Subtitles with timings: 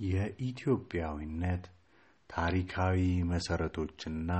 [0.00, 1.64] የኢትዮጵያዊነት
[2.30, 4.30] ታሪካዊ መሠረቶችና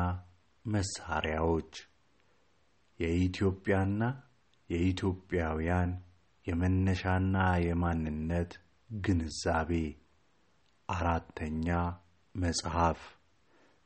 [0.64, 1.72] መሣሪያዎች
[3.00, 4.02] የኢትዮጵያና
[4.70, 5.91] የኢትዮጵያውያን
[6.46, 7.36] የመነሻና
[7.67, 8.52] የማንነት
[8.91, 9.73] ግንዛቤ።
[10.88, 11.68] አራተኛ
[12.34, 13.00] መጽሐፍ።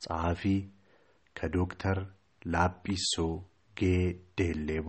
[0.01, 0.43] ጸሐፊ
[1.37, 1.99] ከዶክተር
[2.47, 3.15] ላጲሶ
[3.77, 3.83] ጌ
[4.39, 4.89] ዴሌቦ።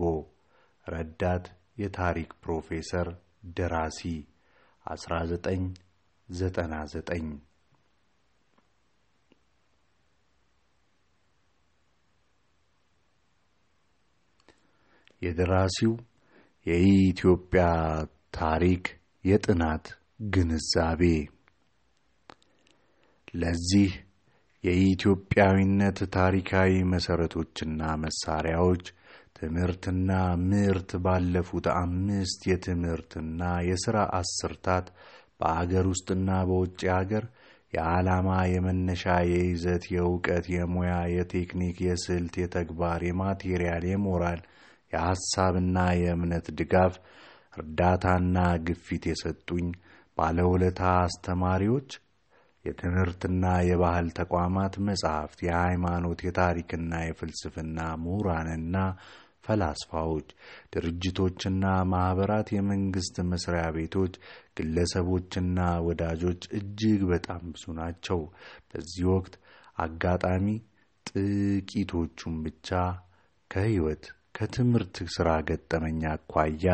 [0.86, 1.46] ረዳት
[1.78, 3.08] የታሪክ ፕሮፌሰር
[3.56, 4.00] ደራሲ
[6.28, 7.36] 1999
[15.22, 15.92] የደራሲው
[16.66, 17.64] የኢትዮጵያ
[18.38, 18.84] ታሪክ
[19.24, 19.86] የጥናት
[20.34, 21.02] ግንዛቤ።
[23.34, 23.90] ለዚህ
[24.64, 28.84] የኢትዮጵያዊነት ታሪካዊ መሠረቶችና መሣሪያዎች
[29.38, 30.10] ትምህርትና
[30.44, 34.86] ምርት ባለፉት አምስት የትምህርትና የሥራ አስርታት
[35.40, 37.24] በአገር ውስጥና በውጭ አገር
[37.72, 44.40] የዓላማ፣ የመነሻ፣ የይዘት፣ የእውቀት፣ የሙያ፣ የቴክኒክ፣ የስልት፣ የተግባር፣ የማቴሪያል፣ የሞራል፣
[44.92, 46.94] የሐሳብና የእምነት ድጋፍ
[47.56, 49.68] እርዳታና ግፊት የሰጡኝ
[50.18, 51.90] ባለውለታ አስተማሪዎች፣
[52.64, 58.76] የትምህርትና የባህል ተቋማት መጻሕፍት፣ የሃይማኖት፣ የታሪክና የፍልስፍና ምሁራንና
[59.46, 60.28] ፈላስፋዎች፣
[60.74, 64.14] ድርጅቶችና ማኅበራት፣ የመንግሥት መሥሪያ ቤቶች፣
[64.58, 68.20] ግለሰቦችና ወዳጆች እጅግ በጣም ብዙ ናቸው።
[68.70, 69.34] በዚህ ወቅት
[69.78, 70.46] አጋጣሚ
[71.06, 72.68] ጥቂቶቹን ብቻ
[73.50, 74.04] ከሕይወት
[74.36, 76.64] ከትምህርት ሥራ ገጠመኝ አኳያ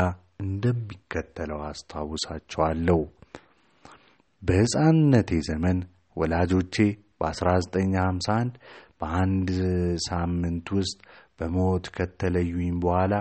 [0.43, 3.01] እንደሚከተለው አስታውሳቸዋለሁ።
[4.43, 5.79] በሕፃንነቴ ዘመን
[6.17, 6.77] ወላጆቼ
[7.21, 8.57] በ1951
[9.01, 9.51] በአንድ
[10.07, 10.99] ሳምንት ውስጥ
[11.43, 13.15] በሞት ከተለዩኝ በኋላ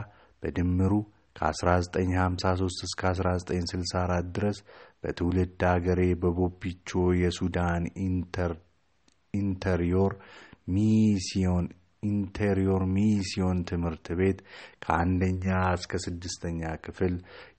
[0.43, 0.93] በድምሩ
[1.35, 4.57] ከ1953 እስከ 1964 ድረስ
[5.03, 6.89] በትውልድ አገሬ በቦፒቾ
[7.21, 7.83] የሱዳን
[9.33, 10.13] Interior
[10.75, 11.65] Mission
[12.03, 14.39] Interior Mission ትምህርት ቤት
[14.83, 15.43] ከአንደኛ
[15.75, 17.13] እስከ ስድስተኛ ክፍል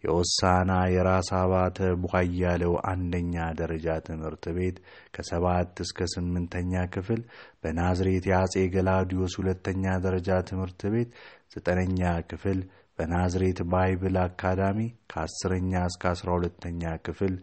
[0.04, 4.78] የወሳና የራስ አባተ ቧያለው አንደኛ ደረጃ ትምህርት ቤት
[5.16, 7.20] ከሰባት እስከ ስምንተኛ ክፍል
[7.62, 11.12] በናዝሬት የአጼ ገላውዲዮስ ሁለተኛ ደረጃ ትምህርት ቤት
[11.54, 12.00] ዘጠነኛ
[12.30, 12.60] ክፍል
[12.98, 14.80] በናዝሬት Bible Academy
[15.12, 17.36] ከአስረኛ እስከ አስራ ሁለተኛ ክፍል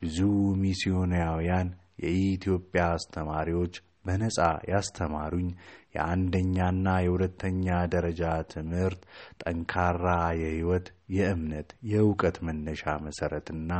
[0.00, 0.18] ብዙ
[0.62, 1.68] ሚስዮናውያን
[2.04, 3.74] የኢትዮጵያ አስተማሪዎች
[4.06, 4.38] በነጻ
[4.70, 5.48] ያስተማሩኝ
[5.94, 8.22] የአንደኛና የሁለተኛ ደረጃ
[8.52, 9.02] ትምህርት
[9.42, 10.06] ጠንካራ
[10.40, 10.86] የሕይወት፣
[11.16, 13.70] የእምነት፣ የእውቀት መነሻ መሠረትና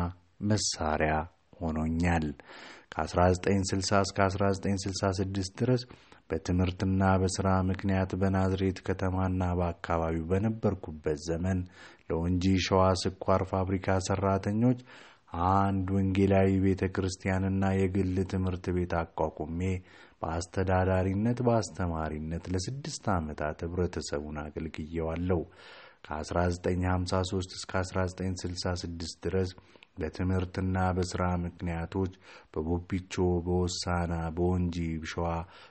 [0.50, 1.14] መሳሪያ
[1.60, 2.26] ሆኖኛል።
[2.94, 5.82] ከ1960 እስከ 1966 ድረስ
[6.30, 11.58] በትምህርትና በሥራ ምክንያት በናዝሬት ከተማና በአካባቢው በነበርኩበት ዘመን
[12.08, 14.80] ለወንጂ ሸዋ ስኳር ፋብሪካ ሠራተኞች
[15.52, 19.60] አንድ ወንጌላዊ ቤተ ክርስቲያንና የግል ትምህርት ቤት አቋቁሜ
[20.26, 25.40] በአስተዳዳሪነት በአስተማሪነት ለስድስት ዓመታት ኅብረተሰቡን አገልግየዋለሁ።
[26.06, 28.94] ከ1953 እስከ 1966
[29.24, 29.50] ድረስ
[29.98, 32.12] በትምህርትና በሥራ ምክንያቶች
[32.54, 33.14] በቦቢቾ፣
[33.46, 34.76] በወሳና፣ በወንጂ
[35.12, 35.28] ሸዋ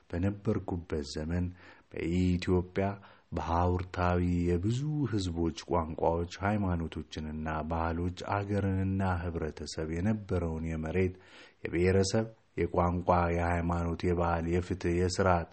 [0.09, 1.45] በነበርኩበት ዘመን
[1.91, 2.87] በኢትዮጵያ
[3.31, 11.15] በሐውርታዊ የብዙ ሕዝቦች ቋንቋዎች፣ ሃይማኖቶችንና ባህሎች አገርንና ኅብረተሰብ የነበረውን የመሬት፣
[11.63, 12.27] የብሔረሰብ፣
[12.57, 15.49] የቋንቋ፣ የሃይማኖት፣ የባህል፣ የፍትሕ፣ የሥርዓት፣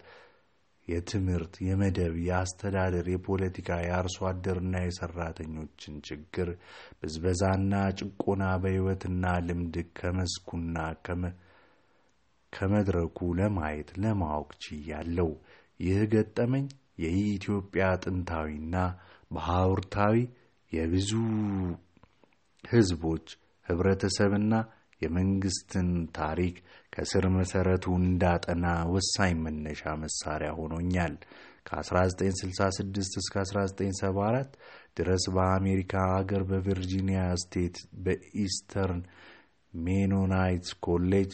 [0.87, 6.49] የትምህርት፣ የመደብ፣ የአስተዳደር፣ የፖለቲካ፣ የአርሶ አደርና የሠራተኞችን ችግር፣
[6.99, 10.77] ብዝበዛና ጭቆና በሕይወትና ልምድ ከመስኩና
[12.53, 15.29] ከመድረኩ ለማየት ለማወቅ ችያለሁ።
[15.79, 16.65] ይህ ገጠመኝ
[17.03, 18.75] የኢትዮጵያ ጥንታዊና
[19.31, 20.17] በሐውርታዊ
[20.71, 21.09] የብዙ
[22.63, 23.25] ሕዝቦች
[23.65, 24.53] ኅብረተሰብና
[25.03, 26.55] የመንግሥትን ታሪክ
[26.93, 31.15] ከስር መሠረቱ እንዳጠና ወሳኝ መነሻ መሣሪያ ሆኖኛል።
[31.67, 34.57] ከ1966 እስከ 1974
[34.97, 39.01] ድረስ በአሜሪካ አገር በቨርጂኒያ State በ Eastern
[39.73, 41.31] Mennonite College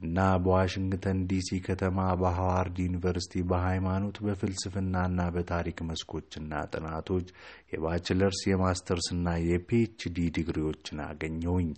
[0.00, 7.28] እና በዋሽንግተን ዲሲ ከተማ በሃዋርድ ዩኒቨርሲቲ በሃይማኖት በፍልስፍናና በታሪክ መስኮችና ጥናቶች
[7.72, 11.70] የባችለርስ የማስተርስና የፒኤችዲ ዲግሪዎችን አገኘሁኝ።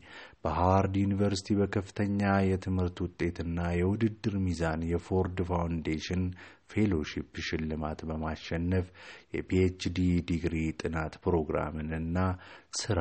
[0.45, 6.23] በሃዋርድ ዩኒቨርሲቲ በከፍተኛ የትምህርት ውጤትና የውድድር ሚዛን የ Ford Foundation
[6.73, 8.87] Fellowship ሽልማት በማሸነፍ
[9.35, 12.17] የ PhD ዲግሪ ጥናት ፕሮግራምንና
[12.81, 12.99] ስራ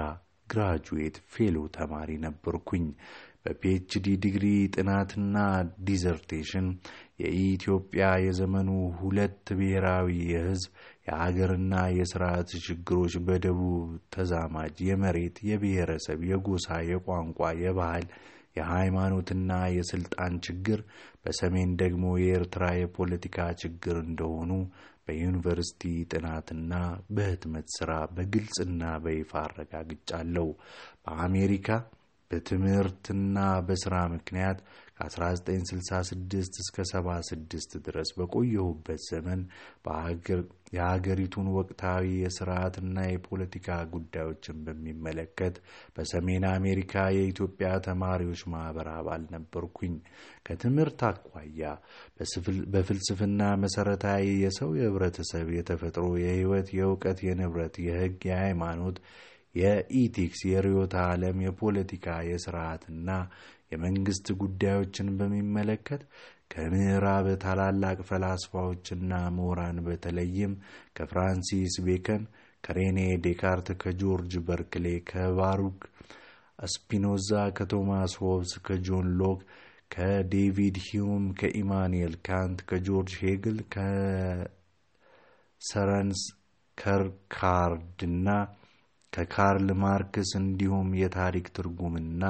[0.50, 2.86] graduate fellow ተማሪ ነበርኩኝ።
[3.46, 5.36] በ PhD ዲግሪ ጥናትና
[5.88, 6.68] dissertation
[7.24, 8.70] የኢትዮጵያ የዘመኑ
[9.00, 10.72] ሁለት ብሔራዊ የሕዝብ
[11.08, 18.06] የአገርና የስርዓት ችግሮች በደቡብ ተዛማጅ የመሬት፣ የብሔረሰብ፣ የጎሳ፣ የቋንቋ፣ የባህል፣
[18.60, 20.80] የሃይማኖትና የስልጣን ችግር፣
[21.24, 24.52] በሰሜን ደግሞ የኤርትራ የፖለቲካ ችግር እንደሆኑ
[25.06, 26.74] በዩኒቨርሲቲ ጥናትና
[27.12, 30.48] በህትመት ሥራ በግልጽና በይፋ አረጋግጫለሁ።
[31.04, 31.70] በአሜሪካ
[32.32, 33.38] በትምህርትና
[33.68, 34.60] በሥራ ምክንያት
[35.00, 39.42] ከ1966 እስከ 76 ድረስ በቆየሁበት ዘመን
[40.74, 45.56] የሀገሪቱን ወቅታዊ የስርዓትና የፖለቲካ ጉዳዮችን በሚመለከት
[45.96, 49.96] በሰሜን አሜሪካ የኢትዮጵያ ተማሪዎች ማኅበር አባል ነበርኩኝ።
[50.48, 51.64] ከትምህርት አኳያ
[52.74, 59.00] በፍልስፍና መሠረታዊ የሰው የህብረተሰብ፣ የተፈጥሮ፣ የህይወት፣ የእውቀት፣ የንብረት፣ የህግ፣ የሃይማኖት
[59.56, 63.10] የኢቲክስ፣ የርዕዮተ ዓለም፣ የፖለቲካ፣ የስርዓትና
[63.72, 66.02] የመንግስት ጉዳዮችን በሚመለከት
[66.54, 70.54] ከምዕራብ ታላላቅ ፈላስፋዎችና ምሁራን በተለይም
[70.98, 72.24] ከፍራንሲስ ቤከን፣
[72.64, 75.80] ከሬኔ ዴካርት፣ ከጆርጅ በርክሌ፣ ከባሩክ
[76.70, 79.42] ስፒኖዛ፣ ከቶማስ ሆብስ፣ ከጆን ሎክ፣
[79.92, 83.58] ከዴቪድ ሂዩም፣ ከኢማኑኤል ካንት፣ ከጆርጅ ሄግል፣
[85.60, 86.22] ከሶረን
[86.78, 88.28] ኪርከጋርድና
[89.14, 92.24] ከካርል ማርክስ እንዲሁም የታሪክ ትርጉምና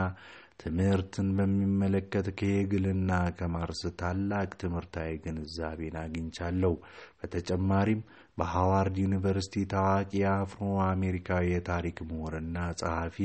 [0.62, 6.74] ትምህርትን በሚመለከት ከሄግልና ከማርክስ ታላቅ ትምህርታዊ ግንዛቤን አግኝቻለሁ።
[7.20, 8.02] በተጨማሪም
[8.38, 13.18] በሃዋርድ ዩኒቨርሲቲ ታዋቂ የአፍሮ አሜሪካዊ የታሪክ ምሁርና ጸሐፊ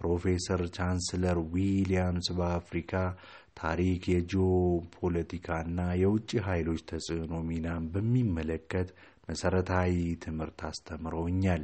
[0.00, 2.92] ፕሮፌሰር ቻንስለር ዊሊያምስ በአፍሪካ
[3.56, 4.44] ታሪክ የጂኦ
[4.96, 8.88] ፖለቲካና የውጭ ኃይሎች ተጽዕኖ ሚናን በሚመለከት
[9.28, 9.92] መሰረታዊ
[10.22, 11.62] ትምህርት አስተምረውኛል።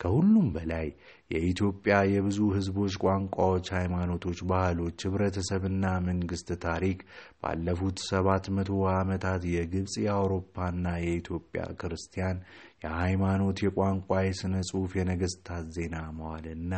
[0.00, 0.86] ከሁሉም በላይ
[1.30, 7.00] የኢትዮጵያ የብዙ ሕዝቦች ቋንቋዎች፣ ሃይማኖቶች፣ ባህሎች፣ ህብረተሰብና መንግስት ታሪክ
[7.42, 12.38] ባለፉት ሰባት መቶ ዓመታት የግብፅ የአውሮፓና የኢትዮጵያ ክርስቲያን
[12.84, 16.74] የሃይማኖት፣ የቋንቋ፣ የሥነ ጽሑፍ፣ የነገሥታት ዜና መዋልና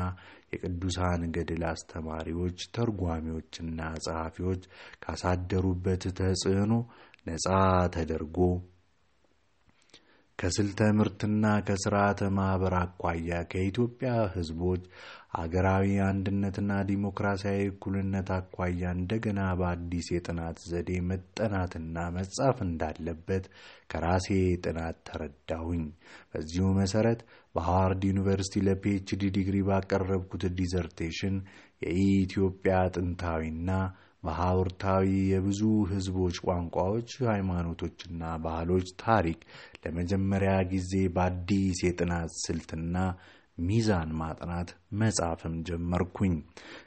[0.55, 4.63] የቅዱሳን ገድል አስተማሪዎች፣ ተርጓሚዎችና ጸሐፊዎች
[5.05, 6.73] ካሳደሩበት ተጽዕኖ
[7.27, 7.47] ነፃ
[7.95, 8.39] ተደርጎ
[10.43, 14.83] ከስልተ ምርትና ከስርዓተ ማኅበር አኳያ ከኢትዮጵያ ሕዝቦች
[15.35, 23.45] አገራዊ አንድነትና ዲሞክራሲያዊ እኩልነት አኳያ እንደገና በአዲስ የጥናት ዘዴ መጠናትና መጻፍ እንዳለበት
[23.93, 24.29] ከራሴ
[24.65, 25.85] ጥናት ተረዳሁኝ።
[26.33, 27.23] በዚሁ መሠረት
[27.55, 31.37] በሃዋርድ ዩኒቨርሲቲ ለ PhD ዲግሪ ባቀረብኩት dissertation
[31.83, 33.71] የኢትዮጵያ ጥንታዊና
[34.25, 35.61] በሐውርታዊ የብዙ
[35.91, 39.41] ሕዝቦች ቋንቋዎች፣ ሃይማኖቶችና ባህሎች ታሪክ
[39.85, 42.97] ለመጀመሪያ ጊዜ በአዲስ የጥናት ስልትና
[43.59, 44.69] ሚዛን ማጥናት
[45.01, 46.35] መጻፍም ጀመርኩኝ።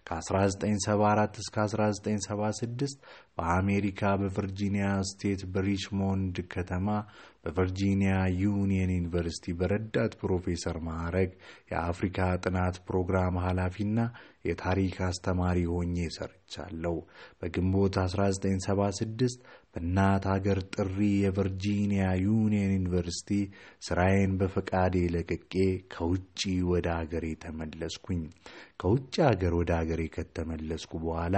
[0.08, 2.98] ከ1974 እስከ 1976
[3.38, 6.88] በአሜሪካ በቨርጂኒያ State በሪችሞንድ ከተማ
[7.46, 11.32] በቨርጂኒያ ዩኒየን ዩኒቨርሲቲ በረዳት ፕሮፌሰር ማዕረግ
[11.72, 14.00] የአፍሪካ ጥናት ፕሮግራም ኃላፊና
[14.46, 16.96] የታሪክ አስተማሪ ሆኜ ሰርቻለሁ።
[17.40, 19.38] በግንቦት 1976
[19.76, 23.30] በእናት አገር ጥሪ የቨርጂኒያ ዩኒየን ዩኒቨርሲቲ
[23.86, 25.54] ስራዬን በፈቃዴ ለቅቄ
[25.94, 28.22] ከውጭ ወደ አገሬ ተመለስኩኝ።
[28.80, 31.36] ከውጭ አገር ወደ አገሬ ከተመለስኩ በኋላ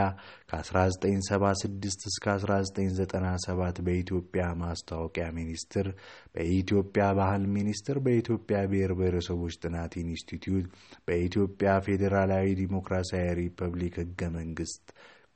[0.51, 5.89] ከ1976 እስከ 1997 በኢትዮጵያ ማስታወቂያ ሚኒስቴር፣
[6.35, 10.67] በኢትዮጵያ ባህል ሚኒስቴር፣ በኢትዮጵያ ብሔር ብሔረሰቦች ጥናት ኢንስቲትዩት፣
[11.07, 14.85] በኢትዮጵያ ፌዴራላዊ ዲሞክራሲያዊ ሪፐብሊክ ህገ መንግስት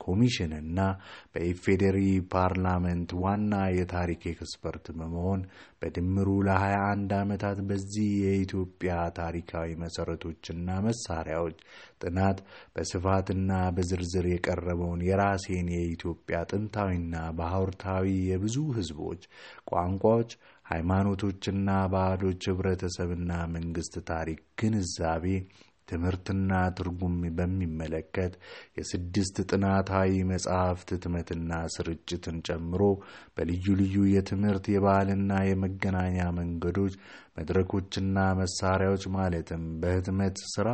[0.02, 0.78] ኮሚሽን እና
[1.32, 1.98] በኢፌዴሪ
[2.32, 5.42] parliament ዋና የታሪክ expert በመሆን
[5.82, 11.56] በድምሩ ለ21 ዓመታት በዚህ የኢትዮጵያ ታሪካዊ መሠረቶችና መሳሪያዎች
[12.02, 12.38] ጥናት
[12.74, 17.10] በስፋትና በዝርዝር የቀረበውን የራሴን የኢትዮጵያ ጥንታዊና
[17.40, 19.22] ባህርታዊ የብዙ ህዝቦች
[19.72, 20.32] ቋንቋዎች፣
[20.72, 25.26] ሃይማኖቶችና ባህሎች ህብረተሰብና መንግስት ታሪክ ግንዛቤ
[25.88, 28.32] ትምህርትና ትርጉም በሚመለከት
[28.78, 32.82] የስድስት ጥናታዊ መጽሐፍት ህትመትና ስርጭትን ጨምሮ
[33.36, 36.94] በልዩ ልዩ የትምህርት የባህልና የመገናኛ መንገዶች
[37.38, 40.68] መድረኮችና መሳሪያዎች ማለትም በህትመት ስራ፣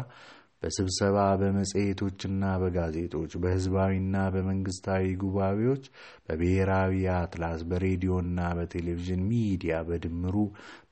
[0.62, 5.85] በስብሰባ፣ በመጽሔቶችና በጋዜጦች፣ በህዝባዊና በመንግስታዊ ጉባኤዎች፣
[6.27, 10.37] በብሔራዊ አትላስ፣ በሬዲዮና በቴሌቪዥን ሚዲያ በድምሩ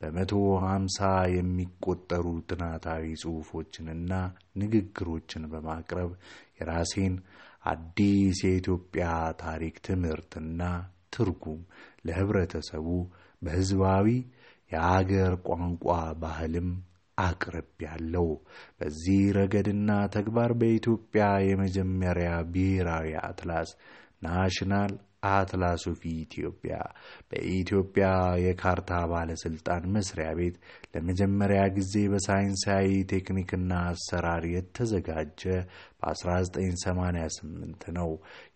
[0.00, 0.32] በመቶ
[0.66, 1.00] ሀምሳ
[1.36, 4.12] የሚቆጠሩ ጥናታዊ ጽሑፎችንና
[4.62, 6.12] ንግግሮችን በማቅረብ
[6.60, 7.16] የራሴን
[7.66, 9.06] አዲስ የኢትዮጵያ
[9.42, 10.60] ታሪክ ትምህርትና
[11.14, 11.60] ትርጉም
[12.06, 12.88] ለህብረተሰቡ
[13.42, 14.06] በህዝባዊ
[14.70, 15.84] የአገር ቋንቋ
[16.22, 16.68] ባህልም
[17.18, 18.28] አቅርብ ያለው
[18.78, 23.70] በዚህ ረገድና ተግባር በኢትዮጵያ የመጀመሪያ ብሔራዊ አትላስ
[24.26, 24.92] ናሽናል
[25.28, 26.74] Atlas of Ethiopia
[27.30, 28.06] በኢትዮጵያ
[28.42, 30.56] የካርታ ባለስልጣን መስሪያ ቤት
[30.94, 35.42] ለመጀመሪያ ጊዜ በሳይንሳዊ ቴክኒክና አሰራር የተዘጋጀ
[36.02, 38.10] በ1988 ነው።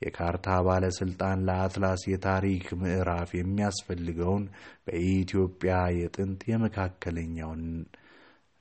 [0.05, 4.45] የካርታ ባለስልጣን ለአትላስ የታሪክ ምዕራፍ የሚያስፈልገውን
[4.87, 7.64] በኢትዮጵያ የጥንት የመካከለኛውን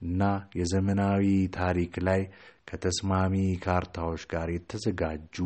[0.02, 0.22] እና
[0.60, 1.26] የዘመናዊ
[1.58, 2.22] ታሪክ ላይ
[2.70, 5.38] ከተስማሚ ካርታዎች ጋር የተዘጋጁ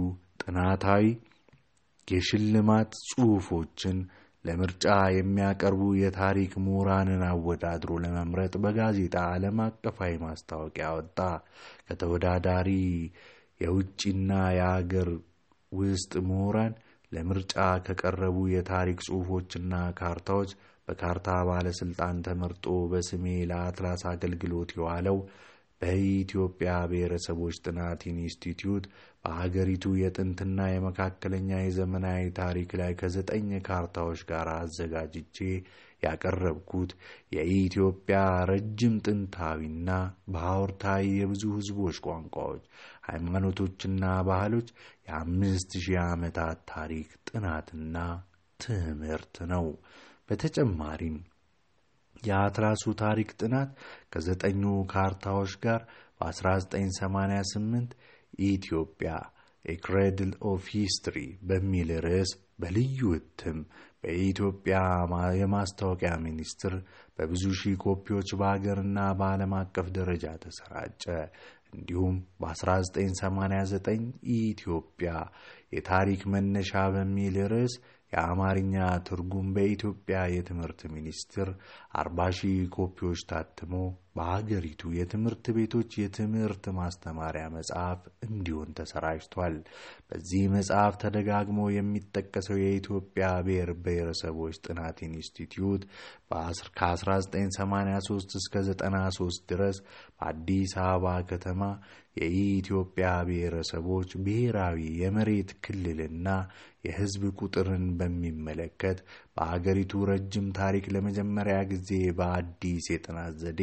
[0.43, 1.05] ጥናታዊ
[2.07, 3.97] የሽልማት ጽሑፎችን
[4.45, 11.19] ለምርጫ የሚያቀርቡ የታሪክ ምሁራንን አወዳድሮ ለመምረጥ በጋዜጣ ዓለም አቀፋዊ ማስታወቂያ ወጣ።
[11.87, 12.69] ከተወዳዳሪ
[13.61, 15.09] የውጭና የአገር
[15.71, 16.73] ውስጥ ምሁራን
[17.11, 17.55] ለምርጫ
[17.85, 20.51] ከቀረቡ የታሪክ ጽሑፎችና ካርታዎች
[20.87, 25.17] በካርታ ባለስልጣን ተመርጦ በስሜ ለአትላስ አገልግሎት የዋለው
[25.81, 28.85] በኢትዮጵያ ብሔረሰቦች ጥናት ኢንስቲትዩት
[29.23, 35.37] በሀገሪቱ የጥንትና የመካከለኛ የዘመናዊ ታሪክ ላይ ከዘጠኝ ካርታዎች ጋር አዘጋጅቼ
[36.03, 36.91] ያቀረብኩት
[37.35, 38.17] የኢትዮጵያ
[38.49, 39.89] ረጅም ጥንታዊና
[40.33, 42.63] በሐውርታዊ የብዙ ሕዝቦች ቋንቋዎች፣
[43.09, 44.69] ሃይማኖቶችና ባህሎች
[45.07, 47.95] የአምስት ሺህ ዓመታት ታሪክ ጥናትና
[48.59, 49.65] ትምህርት ነው።
[50.33, 51.17] በተጨማሪም
[52.23, 53.69] የአትላሱ ታሪክ ጥናት
[54.13, 54.61] ከዘጠኙ
[54.91, 55.81] ካርታዎች ጋር
[56.19, 57.91] በ1988
[58.47, 59.11] Ethiopia
[59.65, 61.17] A Cradle of History
[61.49, 63.59] በሚል ርዕስ በልዩ እትም
[64.03, 64.77] በኢትዮጵያ
[65.41, 66.73] የማስታወቂያ ሚኒስቴር
[67.17, 71.03] በብዙ ሺህ ኮፒዎች በሀገርና በዓለም አቀፍ ደረጃ ተሰራጨ።
[71.73, 74.03] እንዲሁም በ1989
[74.39, 75.11] ኢትዮጵያ
[75.75, 77.75] የታሪክ መነሻ በሚል ርዕስ
[78.13, 78.75] የአማርኛ
[79.07, 81.49] ትርጉም በኢትዮጵያ የትምህርት ሚኒስቴር
[81.99, 83.75] አርባ ሺህ ኮፒዎች ታትሞ
[84.15, 89.55] በሀገሪቱ የትምህርት ቤቶች የትምህርት ማስተማሪያ መጽሐፍ እንዲሆን ተሰራጭቷል።
[90.09, 95.85] በዚህ መጽሐፍ ተደጋግሞ የሚጠቀሰው የኢትዮጵያ ብሔር ብሔረሰቦች ጥናት ኢንስቲትዩት
[96.79, 99.79] ከ1983 እስከ 93 ድረስ
[100.15, 101.61] በአዲስ አበባ ከተማ
[102.17, 106.27] የኢትዮጵያ ብሔረሰቦች ብሔራዊ የመሬት ክልልና
[106.83, 108.97] የሕዝብ ቁጥርን በሚመለከት
[109.35, 113.61] በአገሪቱ ረጅም ታሪክ ለመጀመሪያ ጊዜ በአዲስ የጥናት ዘዴ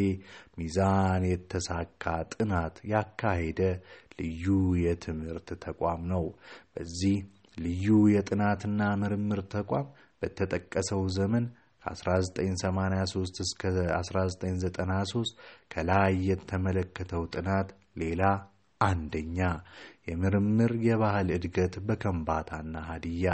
[0.58, 3.60] ሚዛን የተሳካ ጥናት ያካሄደ
[4.20, 4.46] ልዩ
[4.84, 6.24] የትምህርት ተቋም ነው።
[6.72, 7.16] በዚህ
[7.58, 9.88] ልዩ የጥናትና ምርምር ተቋም
[10.22, 11.44] በተጠቀሰው ዘመን
[11.84, 13.62] ከ1983 እስከ
[13.98, 15.36] 1993
[15.70, 18.22] ከላይ የተመለከተው ጥናት ሌላ
[18.80, 19.38] አንደኛ
[20.07, 23.28] የምርምር የባህል እድገት በከምባታና ሀዲያ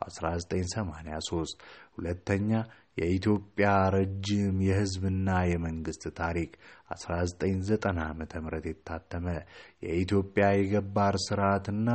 [0.00, 1.56] በ1983።
[1.96, 2.50] ሁለተኛ
[2.98, 6.52] የኢትዮጵያ ረጅም የሕዝብና የመንግስት ታሪክ
[6.94, 8.16] 1990 ዓ ም
[8.68, 9.26] የታተመ።
[9.84, 11.88] የኢትዮጵያ የገባር ስርዓትና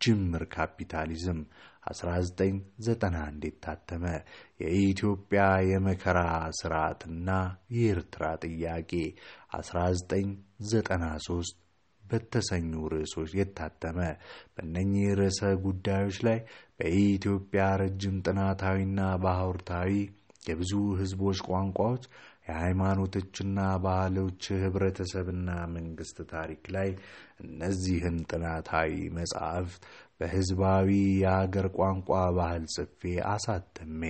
[0.00, 1.40] ጅምር ካፒታሊዝም
[1.90, 4.04] 1991 የታተመ።
[4.62, 6.20] የኢትዮጵያ የመከራ
[6.60, 7.28] ስርዓትና
[7.76, 8.92] የኤርትራ ጥያቄ
[9.58, 11.54] 1993
[12.10, 13.98] በተሰኙ ርዕሶች የታተመ።
[14.54, 16.38] በእነኚህ ርዕሰ ጉዳዮች ላይ
[16.78, 19.92] በኢትዮጵያ ረጅም ጥናታዊና ባህርታዊ
[20.46, 22.02] የብዙ ህዝቦች ቋንቋዎች
[22.48, 26.90] የሃይማኖቶችና ባህሎች ህብረተሰብና መንግስት ታሪክ ላይ
[27.44, 29.82] እነዚህን ጥናታዊ መጻሕፍት
[30.20, 30.88] በህዝባዊ
[31.20, 33.00] የአገር ቋንቋ ባህል ጽፌ
[33.32, 34.02] አሳትሜ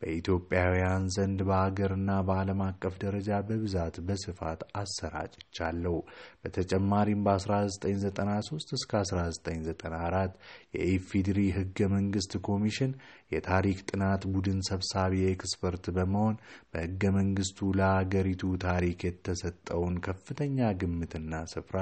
[0.00, 5.96] በኢትዮጵያውያን ዘንድ በአገርና በዓለም አቀፍ ደረጃ በብዛት በስፋት አሰራጭቻለሁ።
[6.42, 10.36] በተጨማሪም በ1993 እስከ 1994
[10.76, 12.92] የኢፌዴሪ ህገ መንግስት ኮሚሽን
[13.32, 16.36] የታሪክ ጥናት ቡድን ሰብሳቢ expert በመሆን
[16.70, 21.78] በህገ መንግስቱ ለአገሪቱ ታሪክ የተሰጠውን ከፍተኛ ግምትና ስፍራ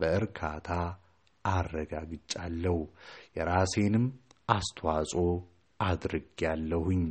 [0.00, 0.66] በእርካታ
[1.52, 2.76] አረጋግጫለሁ።
[3.36, 4.06] የራሴንም
[4.48, 5.24] አስተዋጽኦ
[5.80, 7.04] አድርጌያለሁኝ።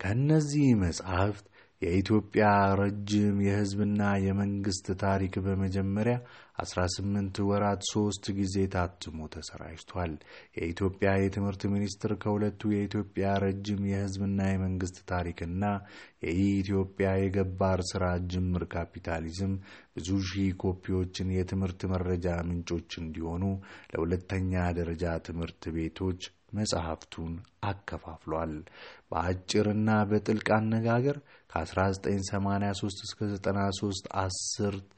[0.00, 1.44] ከእነዚህ መጻሕፍት
[1.82, 2.44] የኢትዮጵያ
[2.80, 6.16] ረጅም የህዝብና የመንግስት ታሪክ በመጀመሪያ
[6.60, 10.12] 18 ወራት ሶስት ጊዜ ታትሞ ተሰራጭቷል።
[10.58, 15.62] የኢትዮጵያ የትምህርት ሚኒስቴር ከሁለቱ የኢትዮጵያ ረጅም የህዝብና የመንግስት ታሪክና
[16.28, 19.54] የኢትዮጵያ የገባር ስራ ጅምር ካፒታሊዝም
[19.96, 23.44] ብዙ ሺህ ኮፒዎችን የትምህርት መረጃ ምንጮች እንዲሆኑ
[23.92, 26.22] ለሁለተኛ ደረጃ ትምህርት ቤቶች
[26.54, 27.32] መጽሐፍቱን
[27.64, 28.54] አከፋፍሏል።
[29.10, 31.18] በአጭርና በጥልቅ አነጋገር
[31.52, 34.92] ከ1983 እስከ 93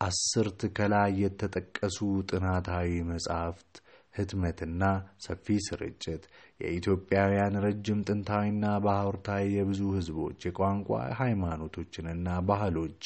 [0.00, 1.98] አስርት ከላይ የተጠቀሱ
[2.30, 3.72] ጥናታዊ መጻሕፍት
[4.14, 4.82] ህትመትና
[5.24, 6.22] ሰፊ ስርጭት
[6.60, 10.88] የኢትዮጵያውያን ረጅም ጥንታዊና ባህርታዊ የብዙ ህዝቦች የቋንቋ
[11.20, 13.04] ሃይማኖቶችንና ባህሎች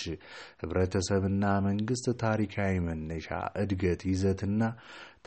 [0.62, 3.28] ህብረተሰብና መንግስት ታሪካዊ መነሻ
[3.62, 4.62] እድገት ይዘትና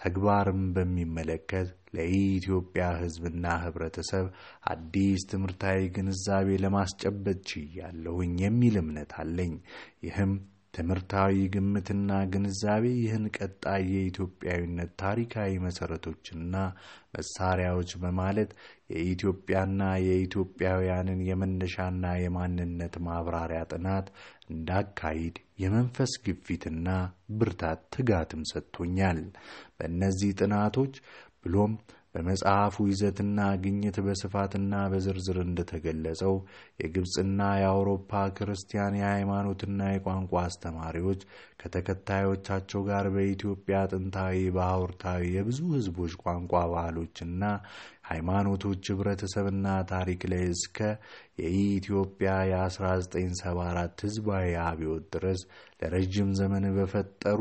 [0.02, 4.26] ተግባርም በሚመለከት ለኢትዮጵያ ህዝብና ህብረተሰብ
[4.72, 9.54] አዲስ ትምህርታዊ ግንዛቤ ለማስጨበጥ ችያለሁኝ የሚል እምነት አለኝ።
[10.06, 10.34] ይህም
[10.74, 16.56] ትምህርታዊ ግምትና ግንዛቤ ይህን ቀጣይ የኢትዮጵያዊነት ታሪካዊ መሠረቶችና
[17.16, 18.50] መሳሪያዎች በማለት
[18.94, 24.08] የኢትዮጵያና የኢትዮጵያውያንን የመነሻና የማንነት ማብራሪያ ጥናት
[24.50, 26.88] እንዳካሂድ የመንፈስ ግፊትና
[27.38, 29.20] ብርታት ትጋትም ሰጥቶኛል።
[29.78, 30.94] በእነዚህ ጥናቶች
[31.46, 31.74] ብሎም
[32.16, 36.36] በመጽሐፉ ይዘትና ግኝት በስፋትና በዝርዝር እንደተገለጸው
[36.82, 41.22] የግብፅና የአውሮፓ ክርስቲያን የሃይማኖትና የቋንቋ አስተማሪዎች
[41.62, 47.44] ከተከታዮቻቸው ጋር በኢትዮጵያ ጥንታዊ ባህርታዊ የብዙ ህዝቦች ቋንቋ ባህሎችና
[48.10, 50.80] ሃይማኖቶች ህብረተሰብና ታሪክ ላይ እስከ
[51.42, 55.42] የኢትዮጵያ የ1974 ህዝባዊ አብዮት ድረስ
[55.80, 57.40] ለረዥም ዘመን በፈጠሩ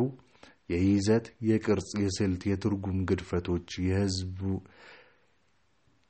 [0.69, 4.41] የይዘት፣ የቅርጽ፣ የስልት፣ የትርጉም ግድፈቶች የህዝቡ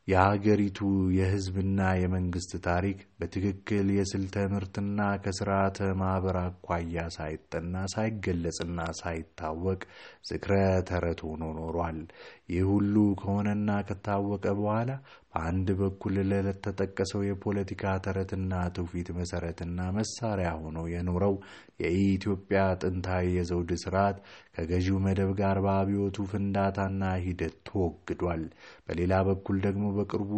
[0.09, 0.79] የሀገሪቱ
[1.17, 9.81] የህዝብና የመንግስት ታሪክ በትክክል የስልተ ምርትና ከስርዓተ ማኅበር አኳያ ሳይጠና ሳይገለጽና ሳይታወቅ
[10.31, 10.53] ዝክረ
[10.91, 12.01] ተረት ሆኖ ኖሯል።
[12.51, 14.91] ይህ ሁሉ ከሆነና ከታወቀ በኋላ
[15.35, 21.35] በአንድ በኩል ለተጠቀሰው የፖለቲካ ተረትና ትውፊት መሰረትና መሳሪያ ሆኖ የኖረው
[21.83, 24.19] የኢትዮጵያ ጥንታዊ የዘውድ ስርዓት
[24.55, 28.45] ከገዢው መደብ ጋር በአብዮቱ ፍንዳታና ሂደት ተወግዷል።
[28.87, 30.31] በሌላ በኩል ደግሞ በቅርቡ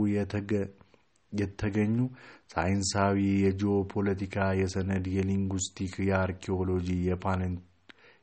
[1.32, 1.96] የተገኙ
[2.52, 6.88] ሳይንሳዊ የጂኦፖለቲካ፣ የሰነድ፣ የሊንጉስቲክ፣ የአርኪኦሎጂ፣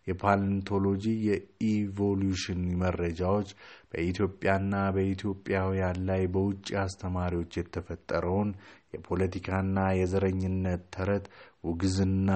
[0.08, 3.50] የፓሊንቶሎጂ፣ የኢቮሉሽን መረጃዎች
[3.92, 8.50] በኢትዮጵያና በኢትዮጵያውያን ላይ በውጭ አስተማሪዎች የተፈጠረውን
[8.94, 11.26] የፖለቲካና የዘረኝነት ተረት
[11.64, 12.30] ውግዝና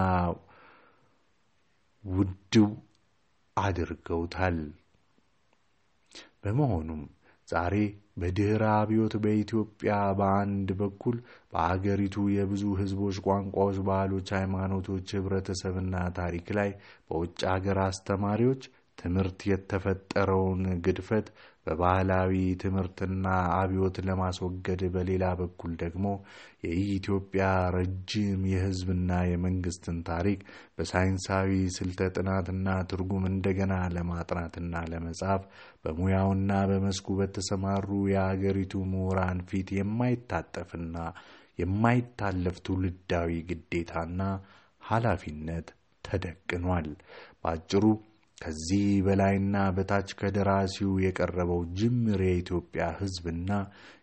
[2.04, 2.70] ውድው
[3.58, 4.58] አድርገውታል።
[6.44, 7.02] በመሆኑም
[7.48, 7.76] ዛሬ
[8.22, 11.18] በድኅረ አብዮት በኢትዮጵያ በአንድ በኩል
[11.52, 16.72] በአገሪቱ የብዙ ሕዝቦች ቋንቋዎች፣ ባህሎች፣ ሃይማኖቶች፣ ህብረተሰብና ታሪክ ላይ
[17.10, 18.64] በውጭ አገር አስተማሪዎች
[18.98, 21.28] ትምህርት የተፈጠረውን ግድፈት
[21.68, 26.06] በባህላዊ ትምህርትና አብዮት ለማስወገድ በሌላ በኩል ደግሞ
[26.66, 30.40] የኢትዮጵያ ረጅም የሕዝብና የመንግስትን ታሪክ
[30.78, 35.44] በሳይንሳዊ ስልተ ጥናትና ትርጉም እንደገና ለማጥናትና ለመጻፍ
[35.84, 40.96] በሙያውና በመስኩ በተሰማሩ የአገሪቱ ምሁራን ፊት የማይታጠፍና
[41.60, 44.22] የማይታለፍ ትውልዳዊ ግዴታና
[44.82, 45.68] ኃላፊነት
[46.06, 46.88] ተደቅኗል።
[47.40, 47.84] በአጭሩ
[48.38, 53.52] ከዚህ በላይና በታች ከደራሲው የቀረበው ጅምር የኢትዮጵያ ሕዝብና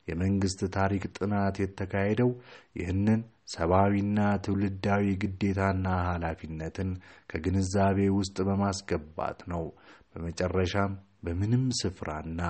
[0.09, 2.31] የመንግስት ታሪክ ጥናት የተካሄደው
[2.79, 3.21] ይህንን
[3.55, 6.91] ሰብአዊና ትውልዳዊ ግዴታና ኃላፊነትን
[7.31, 9.65] ከግንዛቤ ውስጥ በማስገባት ነው።
[10.11, 10.93] በመጨረሻም
[11.25, 12.41] በምንም ስፍራና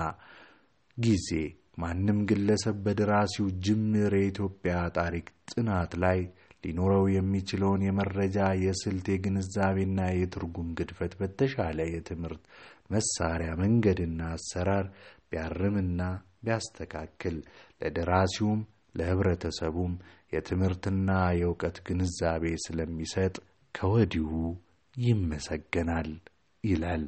[0.97, 1.29] ጊዜ
[1.77, 6.19] ማንም ግለሰብ በደራሲው ጅምር የኢትዮጵያ ታሪክ ጥናት ላይ
[6.65, 12.43] ሊኖረው የሚችለውን የመረጃ የስልት የግንዛቤና የትርጉም ግድፈት በተሻለ የትምህርት
[12.89, 14.87] መሳሪያ መንገድና አሰራር
[15.29, 16.01] ቢያርምና
[16.45, 17.37] ቢያስተካክል
[17.81, 18.61] ለደራሲውም
[18.95, 19.93] ለህብረተሰቡም
[20.33, 23.35] የትምህርትና የእውቀት ግንዛቤ ስለሚሰጥ
[23.75, 24.29] ከወዲሁ
[24.95, 26.09] ይመሰገናል
[26.63, 27.03] ይላል።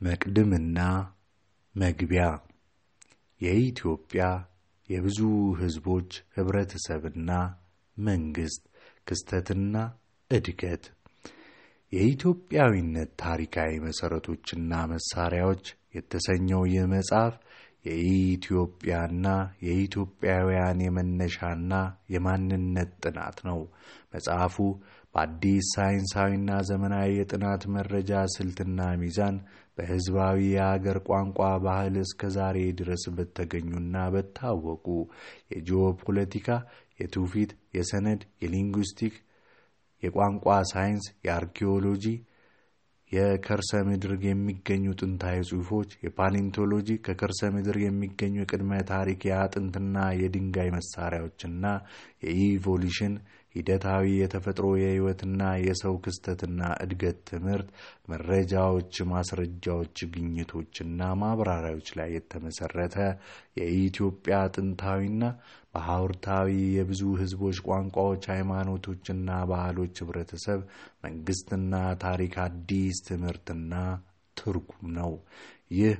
[0.00, 0.78] መቅድምና
[1.74, 2.24] መግቢያ።
[3.40, 4.22] የኢትዮጵያ
[4.88, 5.18] የብዙ
[5.60, 7.30] ህዝቦች ህብረተሰብና
[7.96, 8.62] መንግስት
[9.06, 9.76] ክስተትና
[10.30, 10.84] እድገት።
[11.92, 17.34] የኢትዮጵያዊነት ታሪካዊ መሠረቶችና መሳሪያዎች የተሰኘው ይህ መጽሐፍ
[17.84, 19.26] የኢትዮጵያና
[19.66, 21.72] የኢትዮጵያውያን የመነሻና
[22.14, 23.60] የማንነት ጥናት ነው።
[24.14, 24.56] መጽሐፉ
[25.14, 29.38] በአዲስ ሳይንሳዊና ዘመናዊ የጥናት መረጃ ስልትና ሚዛን
[29.80, 34.86] በህዝባዊ የአገር ቋንቋ ባህል እስከ ዛሬ ድረስ በተገኙና በታወቁ
[35.52, 36.48] የጂኦፖለቲካ፣
[37.00, 39.14] የትውፊት፣ የሰነድ፣ የ linguistic፣
[40.02, 42.04] የቋንቋ ሳይንስ፣ የአርኪኦሎጂ፣
[43.12, 51.64] የከርሰ ምድር የሚገኙ ጥንታዊ ጽሑፎች፣ የ paleontology፣ ከከርሰ ምድር የሚገኙ የቅድመ ታሪክ የአጥንትና የድንጋይ መሳሪያዎችና
[52.26, 53.14] የኢቮሉሽን
[53.54, 57.68] ሂደታዊ የተፈጥሮ የሕይወትና የሰው ክስተትና እድገት ትምህርት
[58.10, 62.96] መረጃዎች፣ ማስረጃዎች፣ ግኝቶችና ማብራሪያዎች ላይ የተመሰረተ
[63.60, 65.22] የኢትዮጵያ ጥንታዊና
[65.74, 70.62] በሐውርታዊ የብዙ ሕዝቦች ቋንቋዎች፣ ሃይማኖቶችና ባህሎች ህብረተሰብ
[71.04, 73.74] መንግስትና ታሪክ አዲስ ትምህርትና
[74.36, 75.12] ትርጉም ነው።
[75.74, 75.96] ይህ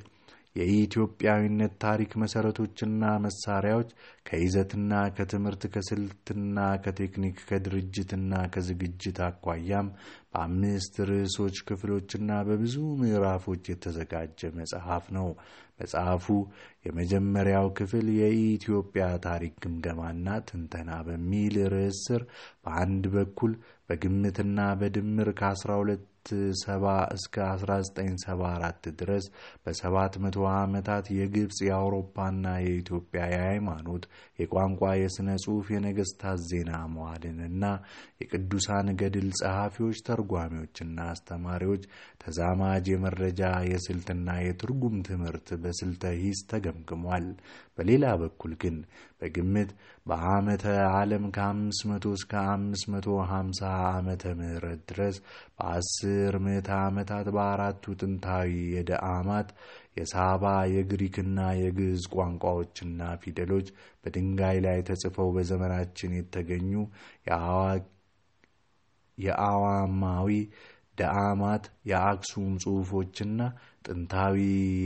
[0.57, 3.91] የኢትዮጵያዊነት ታሪክ መሰረቶችና መሳሪያዎች
[4.29, 9.89] ከይዘትና ከትምህርት ከስልትና ከቴክኒክ ከድርጅትና ከዝግጅት አኳያም
[10.33, 15.29] በአምስት ርዕሶች ክፍሎችና በብዙ ምዕራፎች የተዘጋጀ መጽሐፍ ነው።
[15.81, 16.27] መጽሐፉ
[16.87, 22.23] የመጀመሪያው ክፍል የኢትዮጵያ ታሪክ ግምገማና ትንተና በሚል ርዕስ ስር
[22.65, 23.53] በአንድ በኩል
[23.89, 26.10] በግምትና በድምር ከ12
[26.61, 29.25] ሰባ እስከ 1974 ድረስ
[29.63, 34.05] በሰባት መቶ ዓመታት የግብፅ የአውሮፓና የኢትዮጵያ የሃይማኖት፣
[34.41, 37.65] የቋንቋ፣ የሥነ ጽሑፍ፣ የነገሥታት ዜና መዋዕልና
[38.23, 41.85] የቅዱሳን ገድል ጸሐፊዎች፣ ተርጓሚዎችና አስተማሪዎች
[42.25, 47.29] ተዛማጅ የመረጃ የስልትና የትርጉም ትምህርት በስልተ ሂስ ተገምግሟል።
[47.77, 48.77] በሌላ በኩል ግን
[49.21, 49.71] በግምት
[50.07, 55.17] በዓመተ ዓለም ከ500 እስከ 550 ዓመተ ምህረት ድረስ
[55.57, 59.51] በአስር ምዕተ ዓመታት በአራቱ ጥንታዊ የደአማት
[59.99, 63.69] የሳባ የግሪክና የግዕዝ ቋንቋዎችና ፊደሎች
[64.03, 66.73] በድንጋይ ላይ ተጽፈው በዘመናችን የተገኙ
[69.19, 70.31] የቅድመ
[70.99, 73.41] ደአማት የአክሱም ጽሑፎችና
[73.87, 74.39] ጥንታዊ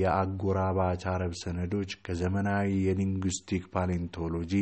[0.02, 4.52] የአጎራባች አረብ ሰነዶች ከዘመናዊ የ linguistic paleontology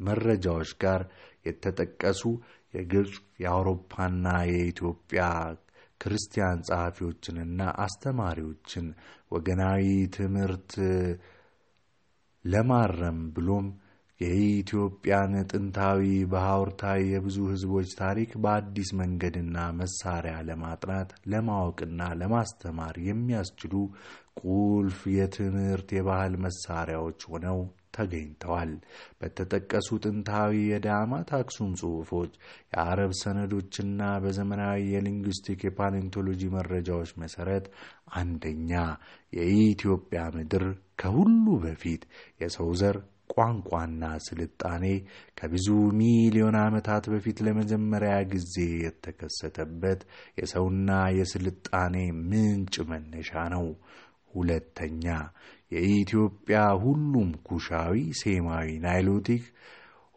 [0.00, 1.02] መረጃዎች ጋር
[1.46, 2.22] የተጠቀሱ
[2.74, 5.22] የግብፅ የአውሮፓና የኢትዮጵያ
[6.00, 8.86] ክርስቲያን ጸሐፊዎችንና አስተማሪዎችን
[9.30, 9.84] ወገናዊ
[10.16, 10.72] ትምህርት
[12.44, 13.66] ለማረም ብሎም
[14.20, 23.74] የኢትዮጵያን ጥንታዊ በሐውርታዊ የብዙ ሕዝቦች ታሪክ በአዲስ መንገድና መሳሪያ ለማጥናት ለማወቅና ለማስተማር የሚያስችሉ
[24.42, 27.60] ቁልፍ የትምህርት የባህል መሳሪያዎች ሆነው
[27.94, 28.72] ተገኝተዋል።
[29.20, 32.32] በተጠቀሱ ጥንታዊ የዳማት አክሱም ጽሑፎች፣
[32.72, 37.66] የአረብ ሰነዶችና በዘመናዊ የሊንጉስቲክ የፓሌንቶሎጂ መረጃዎች መሠረት
[38.18, 38.72] አንደኛ
[39.32, 40.66] የኢትዮጵያ ምድር
[41.00, 42.02] ከሁሉ በፊት
[42.42, 42.98] የሰው ዘር
[43.32, 44.84] ቋንቋና ስልጣኔ
[45.38, 45.66] ከብዙ
[45.98, 50.00] ሚሊዮን ዓመታት በፊት ለመጀመሪያ ጊዜ የተከሰተበት
[50.40, 53.66] የሰውና የስልጣኔ ምንጭ መነሻ ነው።
[54.34, 55.04] ሁለተኛ
[55.72, 59.44] የኢትዮጵያ ሁሉም ኩሻዊ፣ ሴማዊ፣ ናይሎቲክ፣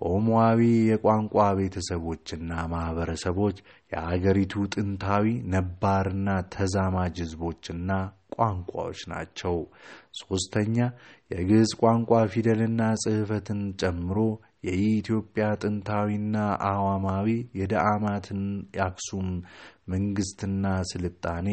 [0.02, 0.60] ኦሞዋዊ
[0.90, 3.58] የቋንቋ ቤተሰቦችና ማኅበረሰቦች
[3.92, 7.90] የአገሪቱ ጥንታዊ ነባርና ተዛማጅ ሕዝቦችና
[8.36, 9.56] ቋንቋዎች ናቸው።
[10.22, 10.78] ሦስተኛ
[11.32, 14.18] የግዕዝ ቋንቋ ፊደልና ጽሕፈትን ጨምሮ
[14.68, 16.36] የኢትዮጵያ ጥንታዊና
[16.70, 17.28] አዋማዊ
[17.60, 18.42] የደአማትን
[18.78, 19.30] የአክሱም
[19.94, 21.48] መንግሥትና ስልጣኔ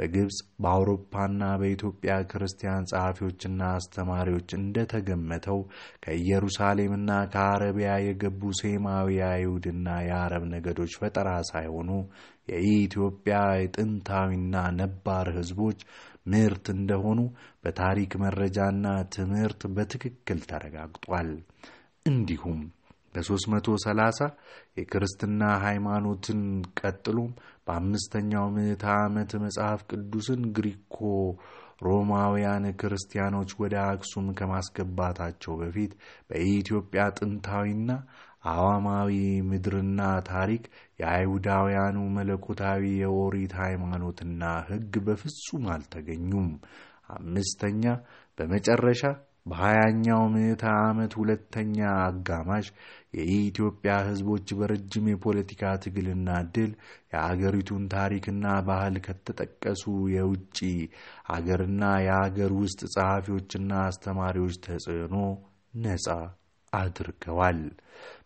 [0.00, 5.58] በግብፅ በአውሮፓና በኢትዮጵያ ክርስቲያን ጸሐፊዎችና አስተማሪዎች እንደተገመተው
[6.04, 11.90] ከኢየሩሳሌምና ከአረቢያ የገቡ ሴማዊ የአይሁድና የአረብ ነገዶች ፈጠራ ሳይሆኑ
[12.48, 15.80] የኢትዮጵያ የጥንታዊና ነባር ሕዝቦች
[16.30, 17.20] ምርት እንደሆኑ
[17.64, 21.30] በታሪክ መረጃና ትምህርት በትክክል ተረጋግጧል።
[22.06, 22.60] እንዲሁም
[23.14, 24.26] በ330
[24.78, 26.42] የክርስትና ሃይማኖትን
[26.80, 27.30] ቀጥሎም
[27.70, 30.96] በአምስተኛው ምዕተ ዓመት መጽሐፍ ቅዱስን ግሪኮ
[31.84, 35.92] ሮማውያን ክርስቲያኖች ወደ አክሱም ከማስገባታቸው በፊት
[36.30, 37.90] በኢትዮጵያ ጥንታዊና
[38.46, 39.12] አዋማዊ
[39.50, 40.64] ምድርና ታሪክ
[41.00, 46.50] የአይሁዳውያኑ መለኮታዊ የኦሪት ሃይማኖትና ሕግ በፍጹም አልተገኙም።
[47.16, 47.84] አምስተኛ
[48.38, 49.02] በመጨረሻ
[49.50, 52.66] በሀያኛው ምዕተ ዓመት ሁለተኛ አጋማሽ
[53.18, 56.72] የኢትዮጵያ ሕዝቦች በረጅም የፖለቲካ ትግልና ድል
[57.12, 59.84] የአገሪቱን ታሪክና ባህል ከተጠቀሱ
[60.14, 60.58] የውጭ
[61.34, 65.16] አገርና የአገር ውስጥ ጸሐፊዎችና አስተማሪዎች ተጽዕኖ
[65.78, 66.06] ነፃ
[66.72, 67.60] አድርገዋል።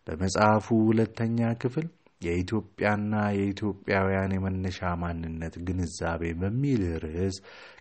[0.07, 1.87] በመጽሐፉ ሁለተኛ ክፍል
[2.21, 7.37] የኢትዮጵያና የኢትዮጵያውያን የመነሻ ማንነት ግንዛቤ በሚል ርዕስ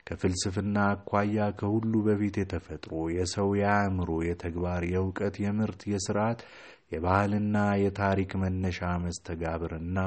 [0.08, 6.40] ከፍልስፍና አኳያ ከሁሉ በፊት የተፈጥሮ የሰው የአእምሮ፣ የተግባር፣ የእውቀት፣ የምርት፣ የስርዓት፣
[6.92, 9.98] የባህልና የታሪክ መነሻ መስተጋብርና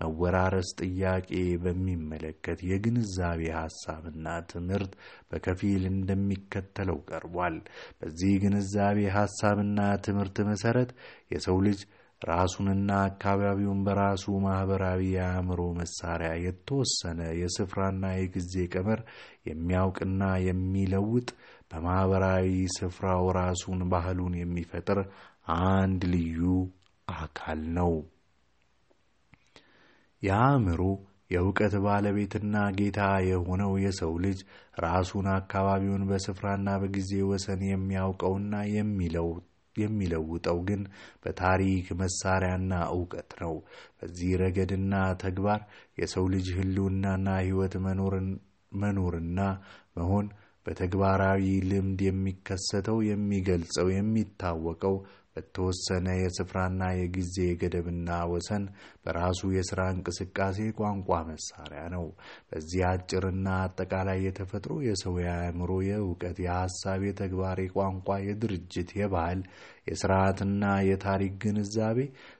[0.00, 1.30] መወራረስ ጥያቄ
[1.64, 4.92] በሚመለከት የግንዛቤ ሐሳብና ትምህርት
[5.30, 7.58] በከፊል እንደሚከተለው ቀርቧል።
[8.00, 10.92] በዚህ ግንዛቤ ሐሳብና ትምህርት መሠረት
[11.30, 11.82] የሰው ልጅ
[12.22, 19.00] ራሱንና አካባቢውን በራሱ ማኅበራዊ የአእምሮ መሳሪያ የተወሰነ የስፍራና የጊዜ ቀመር
[19.48, 21.28] የሚያውቅና የሚለውጥ
[21.70, 25.00] በማኅበራዊ ስፍራው ራሱን ባህሉን የሚፈጥር
[25.62, 26.42] አንድ ልዩ
[27.08, 27.92] አካል ነው።
[30.22, 30.80] የአእምሮ
[31.30, 34.38] የእውቀት ባለቤትና ጌታ የሆነው የሰው ልጅ
[34.84, 38.54] ራሱን አካባቢውን በስፍራና በጊዜ ወሰን የሚያውቀውና
[39.76, 40.82] የሚለውጠው ግን
[41.22, 43.54] በታሪክ መሳሪያና እውቀት ነው።
[43.98, 45.60] በዚህ ረገድና ተግባር
[45.98, 47.74] የሰው ልጅ ሕልውናና ሕይወት
[48.72, 49.40] መኖርና
[49.96, 50.26] መሆን
[50.66, 54.96] በተግባራዊ ልምድ የሚከሰተው የሚገልጸው የሚታወቀው
[55.36, 58.64] በተወሰነ የስፍራና የጊዜ ገደብና ወሰን
[59.04, 62.04] በራሱ የሥራ እንቅስቃሴ ቋንቋ መሳሪያ ነው።
[62.50, 69.42] በዚህ አጭርና አጠቃላይ የተፈጥሮ የሰው የአእምሮ፣ የእውቀት፣ የሐሳብ፣ የተግባር፣ የቋንቋ፣ የድርጅት፣ የባህል፣
[69.88, 71.98] የሥርዓትና የታሪክ ግንዛቤ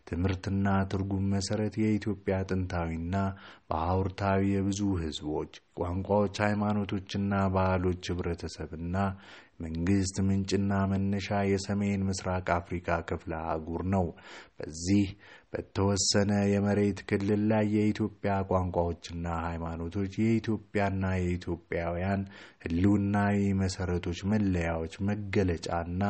[0.08, 3.14] ትምህርትና ትርጉም መሠረት የኢትዮጵያ ጥንታዊና
[3.68, 8.96] በሐውርታዊ የብዙ ሕዝቦች ቋንቋዎች፣ ሃይማኖቶችና ባህሎች ኅብረተሰብና
[9.62, 14.06] መንግሥት ምንጭና መነሻ የሰሜን ምስራቅ አፍሪካ ክፍለ አህጉር ነው።
[14.58, 15.06] በዚህ
[15.52, 22.22] በተወሰነ የመሬት ክልል ላይ የኢትዮጵያ ቋንቋዎችና ሃይማኖቶች የኢትዮጵያና የኢትዮጵያውያን
[22.64, 26.02] ሕልውናዊ መሠረቶች፣ መለያዎች፣ መገለጫና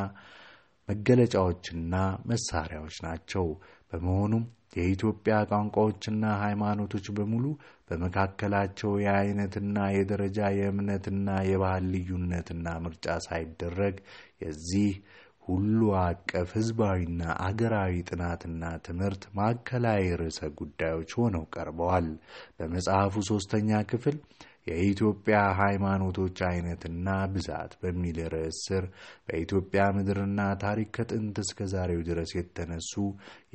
[0.88, 1.94] መገለጫዎችና
[2.28, 3.46] መሳሪያዎች ናቸው።
[3.92, 4.44] በመሆኑም
[4.76, 7.46] የኢትዮጵያ ቋንቋዎችና ሃይማኖቶች በሙሉ
[7.88, 13.96] በመካከላቸው የአይነትና የደረጃ የእምነትና የባህል ልዩነትና ምርጫ ሳይደረግ
[14.44, 14.92] የዚህ
[15.44, 22.09] ሁሉ አቀፍ ሕዝባዊና አገራዊ ጥናትና ትምህርት ማዕከላዊ ርዕሰ ጉዳዮች ሆነው ቀርበዋል።
[22.59, 24.16] በመጽሐፉ ሦስተኛ ክፍል
[24.66, 28.85] የኢትዮጵያ ሃይማኖቶች አይነትና ብዛት በሚል ርዕስ ስር
[29.27, 32.92] በኢትዮጵያ ምድርና ታሪክ ከጥንት እስከ ዛሬው ድረስ የተነሱ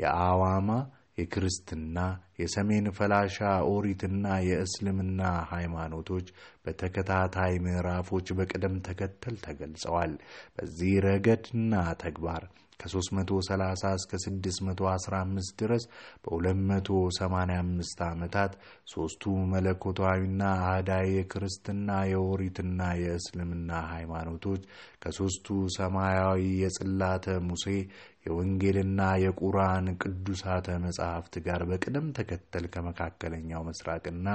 [0.02, 0.70] የአዋማ
[1.17, 1.98] የክርስትና፣
[2.39, 3.38] የሰሜን ፈላሻ
[3.72, 6.28] ኦሪትና የእስልምና ሃይማኖቶች
[6.65, 10.13] በተከታታይ ምዕራፎች በቅደም ተከተል ተገልጸዋል።
[10.58, 12.43] በዚህ ረገድና ተግባር
[12.79, 15.83] ከ330 እስከ 615 ድረስ
[16.25, 18.51] በ285 ዓመታት
[18.87, 24.61] ሦስቱ መለኮታዊና አህዳዊ የክርስትና የኦሪትና የእስልምና ሃይማኖቶች
[25.03, 27.65] ከሦስቱ ሰማያዊ የጽላተ ሙሴ
[28.27, 34.27] የወንጌልና የቁርአን ቅዱሳተ መጻሕፍት ጋር በቅደም ተከተል ከመካከለኛው ምስራቅና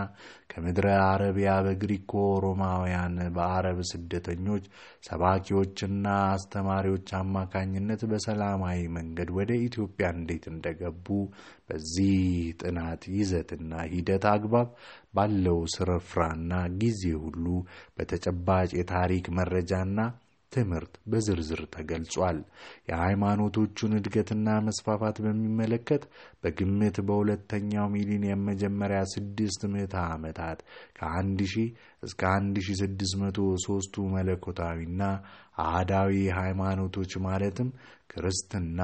[0.52, 2.12] ከምድረ አረቢያ በግሪኮ
[2.44, 4.64] ሮማውያን በአረብ ስደተኞች
[5.08, 11.06] ሰባኪዎችና አስተማሪዎች አማካኝነት በሰላማዊ መንገድ ወደ ኢትዮጵያ እንዴት እንደገቡ
[11.68, 12.16] በዚህ
[12.62, 14.68] ጥናት ይዘትና ሂደት አግባብ
[15.14, 16.52] ባለው ስፍራና
[16.82, 17.46] ጊዜ ሁሉ
[17.96, 19.98] በተጨባጭ የታሪክ መረጃና
[20.52, 22.38] ትምህርት በዝርዝር ተገልጿል።
[22.90, 26.02] የሃይማኖቶቹን እድገትና መስፋፋት በሚመለከት
[26.42, 30.60] በግምት በሁለተኛው ሚሊኒየም መጀመሪያ ስድስት ምዕተ ዓመታት
[30.98, 31.68] ከአንድ ሺህ
[32.02, 35.02] እስከ አንድ ሺህ ስድስት መቶ ሦስቱ መለኮታዊና
[35.64, 37.70] አህዳዊ ሃይማኖቶች ማለትም
[38.12, 38.80] ክርስትና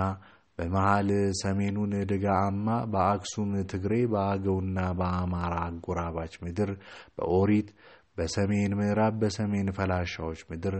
[0.58, 1.08] በመሃል
[1.40, 6.70] ሰሜኑን ደጋማ በአክሱም ትግሬ፣ በአገውና በአማራ አጎራባች ምድር
[7.16, 7.68] በኦሪት
[8.16, 10.76] በሰሜን ምዕራብ በሰሜን ፈላሻዎች ምድር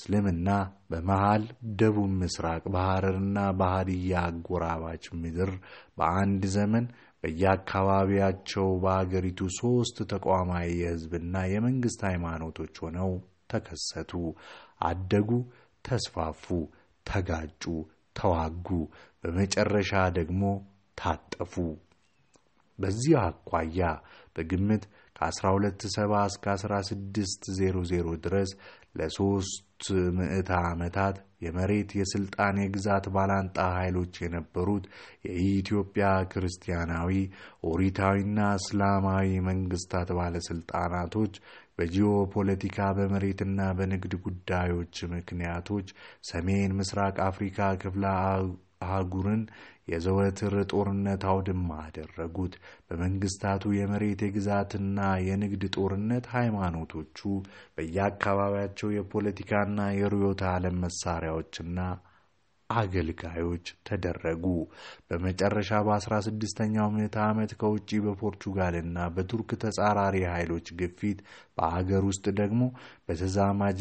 [0.00, 0.50] እስልምና
[0.90, 1.42] በመሃል
[1.78, 5.50] ደቡብ ምስራቅ በሐረርና በሃዲያ አጎራባች ምድር
[5.98, 6.84] በአንድ ዘመን
[7.24, 13.10] በየአካባቢያቸው በአገሪቱ ሦስት ተቋማዊ የሕዝብና የመንግሥት ሃይማኖቶች ሆነው
[13.50, 14.12] ተከሰቱ፣
[14.88, 15.30] አደጉ፣
[15.84, 16.44] ተስፋፉ፣
[17.06, 17.64] ተጋጩ፣
[18.16, 18.68] ተዋጉ፣
[19.22, 20.42] በመጨረሻ ደግሞ
[20.98, 21.54] ታጠፉ።
[22.78, 23.80] በዚህ አኳያ
[24.36, 24.84] በግምት
[25.16, 28.50] ከ1270 እስከ 1600 ድረስ
[28.94, 29.84] ለሦስት
[30.16, 34.84] ምዕተ ዓመታት የመሬት የሥልጣን የግዛት ባላንጣ ኃይሎች የነበሩት
[35.28, 37.12] የኢትዮጵያ ክርስቲያናዊ
[37.70, 41.34] ኦሪታዊና እስላማዊ መንግሥታት ባለሥልጣናቶች
[41.78, 45.88] በጂኦፖለቲካ በመሬትና በንግድ ጉዳዮች ምክንያቶች
[46.30, 48.04] ሰሜን ምስራቅ አፍሪካ ክፍለ
[48.80, 49.42] አህጉርን
[49.90, 52.54] የዘወትር ጦርነት አውድማ አደረጉት።
[52.88, 57.18] በመንግስታቱ የመሬት የግዛትና የንግድ ጦርነት ሃይማኖቶቹ
[57.76, 61.78] በየአካባቢያቸው የፖለቲካና የርዕዮተ ዓለም መሳሪያዎችና
[62.70, 64.44] አገልጋዮች ተደረጉ።
[65.08, 71.18] በመጨረሻ በ16ኛው ምዕተ ዓመት ከውጭ በፖርቹጋልና በቱርክ ተጻራሪ ኃይሎች ግፊት
[71.56, 72.62] በአገር ውስጥ ደግሞ
[73.06, 73.80] በተዛማጅ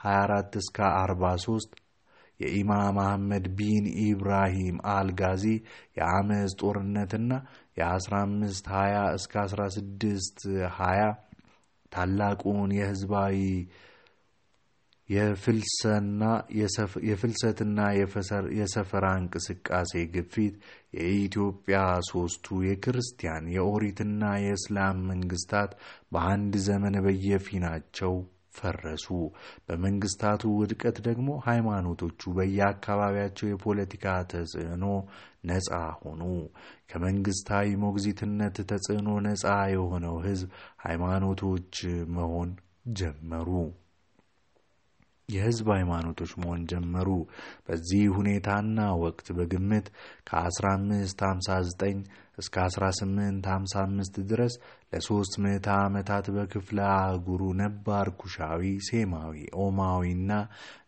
[0.00, 1.78] ከ1524 እስከ 43
[2.40, 5.44] የኢማም አህመድ ቢን ኢብራሂም አልጋዚ
[5.98, 7.32] የአመፅ ጦርነትና
[7.76, 8.72] የ1520
[9.18, 11.10] እስከ 1620
[11.92, 13.36] ታላቁን የህዝባዊ
[17.04, 17.78] የፍልሰትና
[18.58, 20.54] የሰፈራ እንቅስቃሴ ግፊት
[20.98, 21.78] የኢትዮጵያ
[22.10, 25.72] ሦስቱ የክርስቲያን የኦሪትና የእስላም መንግስታት
[26.12, 28.14] በአንድ ዘመን በየፊናቸው
[28.54, 29.06] ፈረሱ።
[29.66, 34.84] በመንግስታቱ ውድቀት ደግሞ ሃይማኖቶቹ በየአካባቢያቸው የፖለቲካ ተጽዕኖ
[35.44, 36.22] ነፃ ሆኑ።
[36.90, 40.48] ከመንግስታዊ ሞግዚትነት ተጽዕኖ ነፃ የሆነው ህዝብ
[40.86, 41.74] ሃይማኖቶች
[42.16, 42.50] መሆን
[42.98, 43.48] ጀመሩ።
[45.32, 47.08] የህዝብ ሃይማኖቶች መሆን ጀመሩ።
[47.66, 49.86] በዚህ ሁኔታና ወቅት በግምት
[50.30, 52.02] ከ1559
[52.38, 54.54] እስከ 1855 ድረስ
[54.92, 60.30] ለሶስት ምዕተ ዓመታት በክፍለ አህጉሩ ነባር ኩሻዊ፣ ሴማዊ፣ ኦማዊና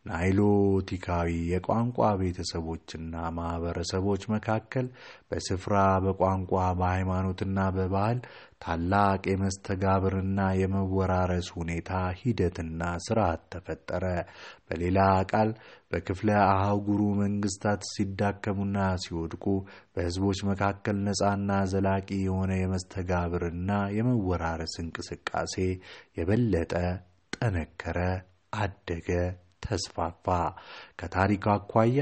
[0.06, 4.86] ናይሎቲካዊ የቋንቋ ቤተሰቦችና ማኅበረሰቦች መካከል
[5.30, 5.74] በስፍራ
[6.04, 6.50] በቋንቋ
[6.80, 8.18] በሃይማኖትና በባህል
[8.62, 14.04] ታላቅ የመስተጋብርና የመወራረስ ሁኔታ ሂደትና ስርዓት ተፈጠረ።
[14.66, 14.98] በሌላ
[15.30, 15.50] ቃል
[15.92, 19.44] በክፍለ አህጉሩ መንግስታት ሲዳከሙና ሲወድቁ
[19.94, 25.56] በህዝቦች መካከል ነፃና ዘላቂ የሆነ የመስተጋብርና የመወራረስ እንቅስቃሴ
[26.18, 26.74] የበለጠ
[27.32, 27.98] ጠነከረ፣
[28.58, 29.08] አደገ፣
[29.64, 30.26] ተስፋፋ።
[31.00, 32.00] ከታሪክ አኳያ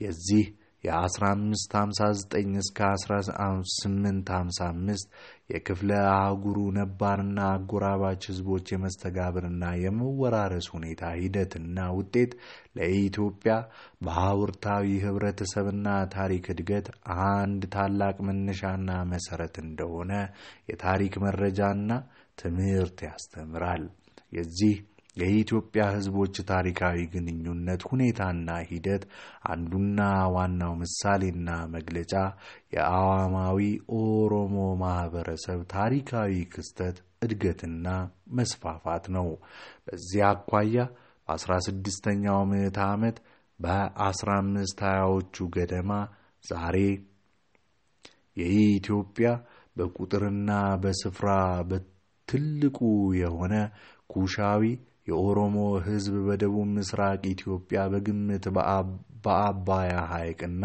[0.00, 0.44] የዚህ
[0.84, 5.10] የ1559 እስከ 1855
[5.50, 12.32] የክፍለ አህጉሩ ነባርና አጎራባች ህዝቦች የመስተጋብርና የመወራረስ ሁኔታ ሂደትና ውጤት
[12.76, 13.54] ለኢትዮጵያ
[14.04, 16.86] በሐውርታዊ ህብረተሰብና ታሪክ እድገት
[17.30, 20.12] አንድ ታላቅ መነሻና መሰረት እንደሆነ
[20.70, 21.90] የታሪክ መረጃና
[22.38, 23.84] ትምህርት ያስተምራል።
[24.32, 24.74] የዚህ
[25.16, 29.02] የኢትዮጵያ ህዝቦች ታሪካዊ ግንኙነት ሁኔታና ሂደት
[29.52, 30.00] አንዱና
[30.34, 32.12] ዋናው ምሳሌና መግለጫ
[32.74, 33.60] የአዋማዊ
[33.98, 37.86] ኦሮሞ ማህበረሰብ ታሪካዊ ክስተት እድገትና
[38.38, 39.28] መስፋፋት ነው።
[39.86, 40.84] በዚህ አኳያ
[41.28, 43.16] በ16ኛው ምዕተ ዓመት
[43.58, 45.90] በ15 ሃያዎቹ ገደማ
[46.44, 46.76] ዛሬ
[48.36, 49.28] የኢትዮጵያ
[49.76, 50.50] በቁጥርና
[50.82, 51.28] በስፍራ
[51.70, 52.78] በትልቁ
[53.20, 53.54] የሆነ
[54.12, 54.62] ኩሻዊ
[55.10, 58.46] የኦሮሞ ህዝብ በደቡብ ምስራቅ ኢትዮጵያ በግምት
[59.24, 60.64] በአባያ ሐይቅና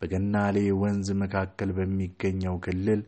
[0.00, 3.02] በገናሌ ወንዝ መካከል በሚገኘው ክልል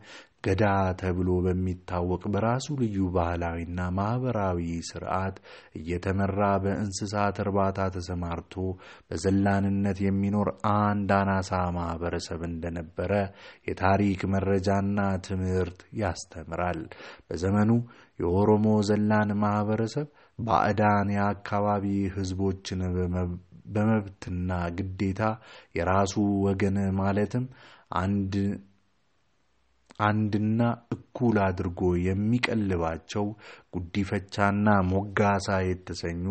[0.45, 0.63] ገዳ
[1.01, 5.35] ተብሎ በሚታወቅ በራሱ ልዩ ባህላዊና ማኅበራዊ ስርዓት
[5.79, 8.55] እየተመራ በእንስሳት እርባታ ተሰማርቶ
[9.07, 13.11] በዘላንነት የሚኖር አንድ አናሳ ማኅበረሰብ እንደነበረ
[13.69, 16.81] የታሪክ መረጃና ትምህርት ያስተምራል።
[17.27, 17.71] በዘመኑ
[18.19, 22.79] የኦሮሞ ዘላን ማኅበረሰብ ባዕዳን የአካባቢ ህዝቦችን
[23.75, 25.21] በመብትና ግዴታ
[25.77, 26.13] የራሱ
[26.45, 27.45] ወገን ማለትም
[27.97, 28.33] አንድ
[30.03, 30.61] አንድና
[30.95, 33.25] እኩል አድርጎ የሚቀልባቸው
[33.75, 36.25] ጉዲፈቻና ሞጋሳ የተሰኙ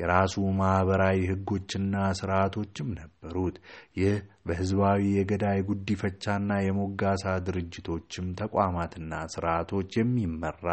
[0.00, 3.56] የራሱ ማኅበራዊ ሕጎችና ስርዓቶችም ነበሩት።
[4.00, 10.66] ይህ በሕዝባዊ የገዳይ ጉዲፈቻና የሞጋሳ ድርጅቶችም ተቋማትና ስርዓቶች የሚመራ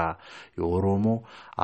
[0.60, 1.06] የኦሮሞ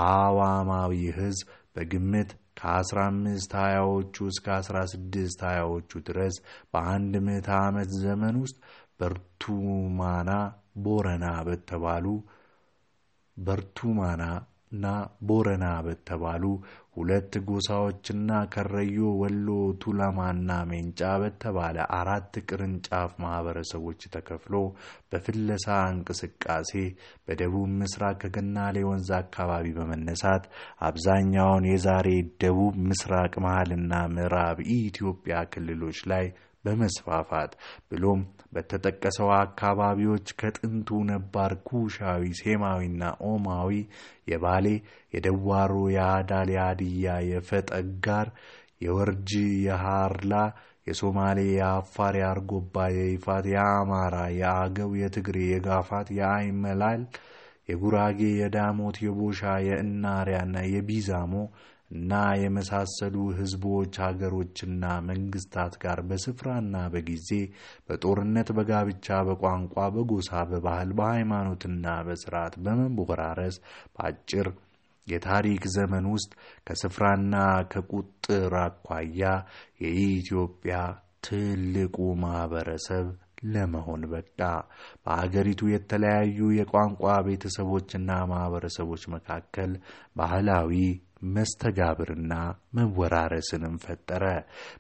[0.08, 6.36] አዋማዊ ሕዝብ በግምት ከአስራ አምስት ሀያዎቹ እስከ አስራ ስድስት ሀያዎቹ ድረስ
[6.72, 8.58] በአንድ ምዕተ ዓመት ዘመን ውስጥ
[9.02, 10.30] በርቱማና
[10.84, 12.06] ቦረና በተባሉ
[13.38, 14.24] በርቱማና
[14.72, 14.86] እና
[15.28, 16.44] ቦረና በተባሉ
[16.96, 19.48] ሁለት ጎሳዎችና ከረዮ ወሎ
[19.84, 24.56] ቱለማና ሜንጫ በተባለ አራት ቅርንጫፍ ማህበረሰቦች ተከፍሎ
[25.12, 26.72] በፍለሳ እንቅስቃሴ
[27.28, 30.46] በደቡብ ምስራቅ ከገናሌ ወንዝ አካባቢ በመነሳት
[30.90, 32.10] አብዛኛውን የዛሬ
[32.44, 36.28] ደቡብ ምስራቅ መሀልና ምዕራብ ኢትዮጵያ ክልሎች ላይ
[36.66, 37.52] በመስፋፋት
[37.90, 38.22] ብሎም
[38.58, 43.72] በተጠቀሰው አካባቢዎች ከጥንቱ ነባር ኩሻዊ፣ ሴማዊና ኦማዊ፣
[44.32, 44.66] የባሌ፣
[45.14, 48.30] የደዋሮ፣ የአዳል፣ የሀዲያ፣ የፈጠጋር፣
[48.82, 49.32] የወርጂ፣
[49.68, 50.34] የሃርላ፣
[50.88, 57.02] የሶማሌ፣ የአፋር፣ የአርጎባ፣ የይፋት፣ የአማራ፣ የአገው፣ የትግሬ፣ የጋፋት፣ የአይመላል፣
[57.70, 61.34] የጉራጌ፣ የዳሞት፣ የቦሻ፣ የእናሪያና የቢዛሞ
[61.92, 67.30] እና የመሳሰሉ ህዝቦች ሀገሮችና መንግስታት ጋር በስፍራና በጊዜ
[67.88, 73.58] በጦርነት፣ በጋብቻ፣ በቋንቋ፣ በጎሳ፣ በባህል፣ በሃይማኖትና በስርዓት በመወራረስ
[73.94, 74.50] በአጭር
[75.08, 76.32] የታሪክ ዘመን ውስጥ
[76.68, 77.36] ከስፍራና
[77.72, 79.22] ከቁጥር አኳያ
[79.84, 80.78] የኢትዮጵያ
[81.28, 83.08] ትልቁ ማህበረሰብ
[83.48, 84.40] ለመሆን በቃ።
[85.04, 89.72] በአገሪቱ የተለያዩ የቋንቋ ቤተሰቦችና ማህበረሰቦች መካከል
[90.16, 90.72] ባህላዊ
[91.36, 92.34] መስተጋብርና
[92.78, 94.24] መወራረስንም ፈጠረ።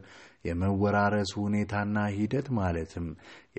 [0.48, 3.06] የመወራረስ ሁኔታና ሂደት ማለትም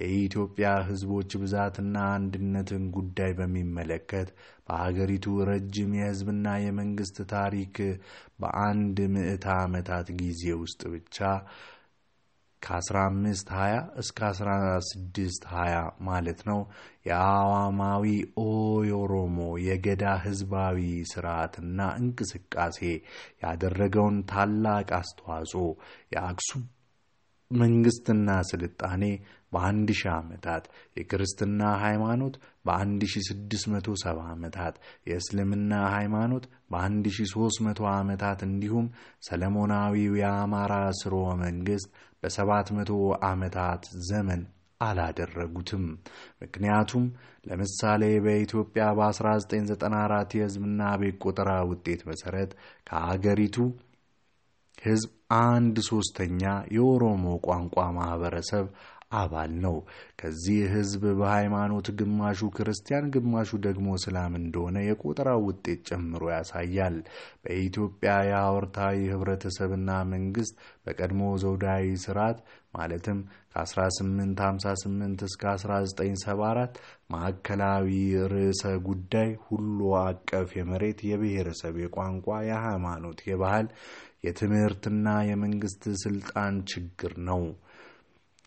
[0.01, 4.29] የኢትዮጵያ ሕዝቦች ብዛትና አንድነትን ጉዳይ በሚመለከት
[4.67, 7.77] በሀገሪቱ ረጅም የሕዝብና የመንግስት ታሪክ
[8.41, 11.17] በአንድ ምዕተ ዓመታት ጊዜ ውስጥ ብቻ
[12.66, 13.63] ከ1520
[14.01, 16.59] እስከ 1620 ማለት ነው።
[17.09, 18.05] የአዋማዊ
[18.43, 20.80] ኦሮሞ የገዳ ህዝባዊ
[21.11, 22.80] ስርዓትና እንቅስቃሴ
[23.45, 25.66] ያደረገውን ታላቅ አስተዋጽኦ
[26.16, 26.63] የአክሱም
[27.51, 29.03] መንግስትና ስልጣኔ
[29.51, 30.63] በአንድ ሺህ ዓመታት
[30.97, 32.36] የክርስትና ሃይማኖት
[32.66, 34.76] በ1670 ዓመታት
[35.09, 38.88] የእስልምና ሃይማኖት በ1300 ዓመታት እንዲሁም
[39.28, 41.24] ሰለሞናዊው የአማራ ስርወ
[42.26, 42.95] መንግስት በ700
[43.28, 44.41] ዓመታት ዘመን
[44.82, 45.84] አላደረጉትም።
[46.41, 47.03] ምክንያቱም
[47.45, 52.51] ለምሳሌ በኢትዮጵያ በ1994 የህዝብና ቤት ቆጠራ ውጤት መሠረት
[52.89, 53.57] ከአገሪቱ
[54.82, 55.11] ህዝብ
[55.43, 56.41] አንድ ሶስተኛ
[56.76, 58.65] የኦሮሞ ቋንቋ ማህበረሰብ
[59.16, 59.76] አባል ነው።
[60.20, 66.97] ከዚህ ህዝብ በሃይማኖት ግማሹ ክርስቲያን፣ ግማሹ ደግሞ እስላም እንደሆነ የቆጠራው ውጤት ጨምሮ ያሳያል።
[67.43, 70.55] በኢትዮጵያ የሐወርታዊ ህብረተሰብና መንግስት
[70.86, 72.39] በቀድሞ ዘውዳዊ ስርዓት
[72.74, 73.20] ማለትም
[73.53, 76.80] ከ1858 እስከ 1974
[77.11, 77.89] ማዕከላዊ
[78.34, 83.70] ርዕሰ ጉዳይ ሁሉ አቀፍ የመሬት፣ የብሔረሰብ፣ የቋንቋ፣ የሃይማኖት፣ የባህል፣
[84.26, 87.41] የትምህርትና የመንግስት ስልጣን ችግር ነው።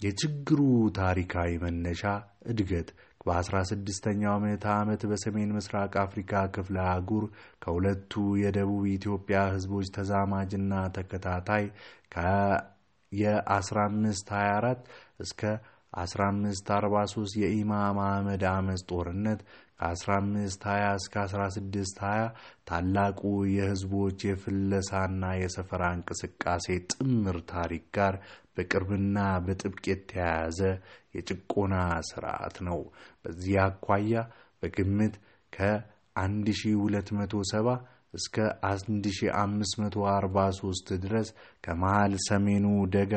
[0.00, 0.60] የችግሩ
[0.98, 2.02] ታሪካዊ መነሻ
[2.50, 2.88] እድገት።
[3.26, 7.24] በ16ኛው ምዕተ ዓመት በሰሜን ምስራቅ አፍሪካ ክፍለ አህጉር
[7.62, 11.64] ከሁለቱ የደቡብ ኢትዮጵያ ህዝቦች ተዛማጅና ተከታታይ
[13.12, 14.88] የ1524
[15.18, 15.40] እስከ
[15.98, 19.40] 1543 የኢማም አህመድ አመፅ ጦርነት
[19.80, 20.62] ከ1520
[20.98, 22.30] እስከ 1620
[22.68, 23.20] ታላቁ
[23.52, 28.14] የህዝቦች የፍለሳና የሰፈራ እንቅስቃሴ ጥምር ታሪክ ጋር
[28.56, 30.58] በቅርብና በጥብቅ የተያያዘ
[31.16, 31.74] የጭቆና
[32.08, 32.80] ስርዓት ነው።
[33.22, 34.14] በዚህ አኳያ
[34.62, 35.14] በግምት
[35.52, 37.76] ከ1270
[38.14, 38.36] እስከ
[38.68, 41.28] 1543 ድረስ
[41.64, 43.14] ከመሃል ሰሜኑ ደጋ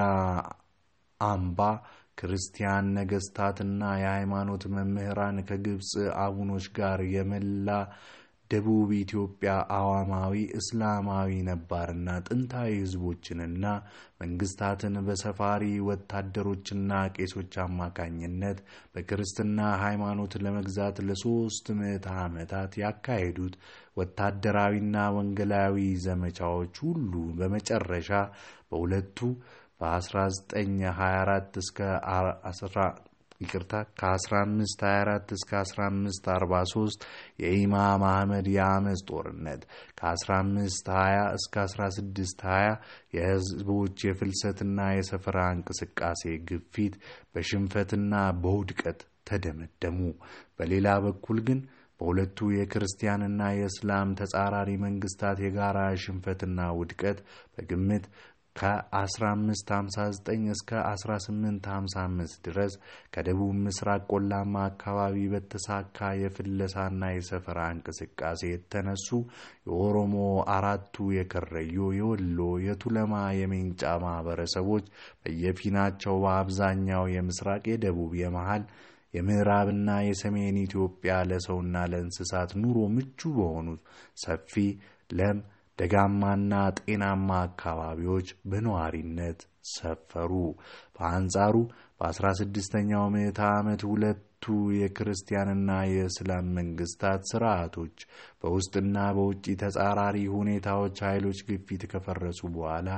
[1.20, 1.60] አምባ
[2.22, 5.92] ክርስቲያን ነገስታትና የሃይማኖት መምህራን ከግብፅ
[6.24, 7.70] አቡኖች ጋር የመላ
[8.52, 13.66] ደቡብ ኢትዮጵያ አዋማዊ እስላማዊ ነባርና ጥንታዊ ህዝቦችንና
[14.22, 18.58] መንግስታትን በሰፋሪ ወታደሮችና ቄሶች አማካኝነት
[18.94, 23.56] በክርስትና ሃይማኖት ለመግዛት ለሶስት ምዕተ ዓመታት ያካሄዱት
[24.02, 28.12] ወታደራዊና ወንጌላዊ ዘመቻዎች ሁሉ በመጨረሻ
[28.70, 29.18] በሁለቱ
[29.82, 31.80] በ1924 እስከ
[33.42, 37.06] ይቅርታ ከ1524 እስከ 1543
[37.44, 39.62] የኢማም አህመድ የአመፅ ጦርነት
[40.00, 40.92] ከ1520
[41.40, 42.76] እስከ 1620
[43.16, 46.96] የህዝቦች የፍልሰትና የሰፈራ እንቅስቃሴ ግፊት
[47.34, 48.14] በሽንፈትና
[48.44, 50.00] በውድቀት ተደመደሙ።
[50.58, 51.60] በሌላ በኩል ግን
[52.00, 57.20] በሁለቱ የክርስቲያንና የእስላም ተጻራሪ መንግስታት የጋራ ሽንፈትና ውድቀት
[57.54, 58.06] በግምት
[58.56, 60.20] ከ1559
[60.54, 62.74] እስከ 1855 ድረስ
[63.14, 69.08] ከደቡብ ምስራቅ ቆላማ አካባቢ በተሳካ የፍለሳና የሰፈራ እንቅስቃሴ የተነሱ
[69.68, 70.16] የኦሮሞ
[70.56, 74.86] አራቱ የከረዮ፣ የወሎ፣ የቱለማ፣ የሜንጫ ማህበረሰቦች
[75.24, 78.66] በየፊናቸው በአብዛኛው የምስራቅ፣ የደቡብ፣ የመሃል
[79.14, 83.68] የምዕራብና የሰሜን ኢትዮጵያ ለሰውና ለእንስሳት ኑሮ ምቹ በሆኑ
[84.22, 84.54] ሰፊ
[85.12, 85.40] ለም
[85.82, 89.40] ደጋማና ጤናማ አካባቢዎች በነዋሪነት
[89.72, 90.32] ሰፈሩ።
[90.96, 91.56] በአንጻሩ
[92.00, 94.46] በ16ኛው ምዕተ ዓመት የሁለቱ
[94.78, 97.96] የክርስቲያንና የእስላም መንግስታት ስርዓቶች
[98.42, 102.90] በውስጥና በውጭ ተጻራሪ ሁኔታዎች ኃይሎች ግፊት ከፈረሱ በኋላ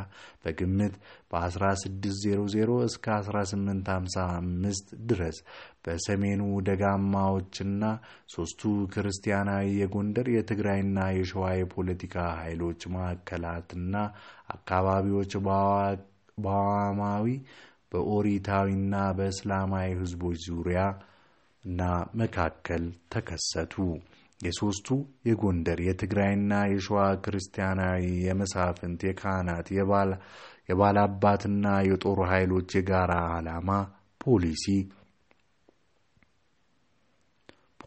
[0.44, 0.96] በግምት
[1.34, 5.40] በ1600 እስከ 1855 ድረስ
[5.86, 7.84] በሰሜኑ ደጋማዎችና
[8.34, 8.62] ሦስቱ
[8.94, 13.96] ክርስቲያናዊ የጎንደር የትግራይና የሸዋ የፖለቲካ ኃይሎች ማዕከላትና
[14.56, 15.34] አካባቢዎች
[16.38, 17.28] በአዋማዊ
[17.92, 20.82] በኦሪታዊና በእስላማዊ ህዝቦች ዙሪያ
[21.64, 21.82] እና
[22.20, 23.76] መካከል ተከሰቱ።
[24.40, 24.88] የሦስቱ
[25.28, 29.68] የጎንደር የትግራይና የሸዋ ክርስቲያናዊ የመሳፍንት፣ የካህናት፣
[30.70, 33.70] የባላባትና የጦር ኃይሎች የጋራ ዓላማ፣
[34.22, 34.66] ፖሊሲ፣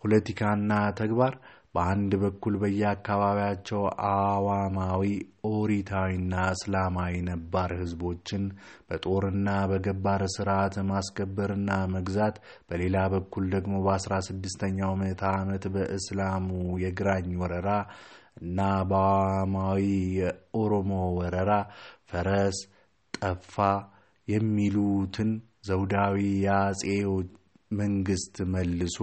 [0.06, 1.34] ፖለቲካና ተግባር
[1.74, 3.80] በአንድ በኩል በየአካባቢያቸው
[4.10, 5.02] አዋማዊ
[5.48, 8.44] ኦሪታዊና እስላማዊ ነባር ህዝቦችን
[8.88, 12.36] በጦርና በገባር ስርዓት ማስከበርና መግዛት፣
[12.68, 16.48] በሌላ በኩል ደግሞ በ16ኛው ምዕተ ዓመት በእስላሙ
[16.84, 17.68] የግራኝ ወረራ
[18.42, 19.82] እና በአዋማዊ
[20.20, 21.52] የኦሮሞ ወረራ
[22.12, 22.58] ፈረስ
[23.14, 23.56] ጠፋ
[24.28, 25.30] የሚሉትን
[25.68, 26.82] ዘውዳዊ የአጼ
[27.76, 28.98] መንግስት መልሶ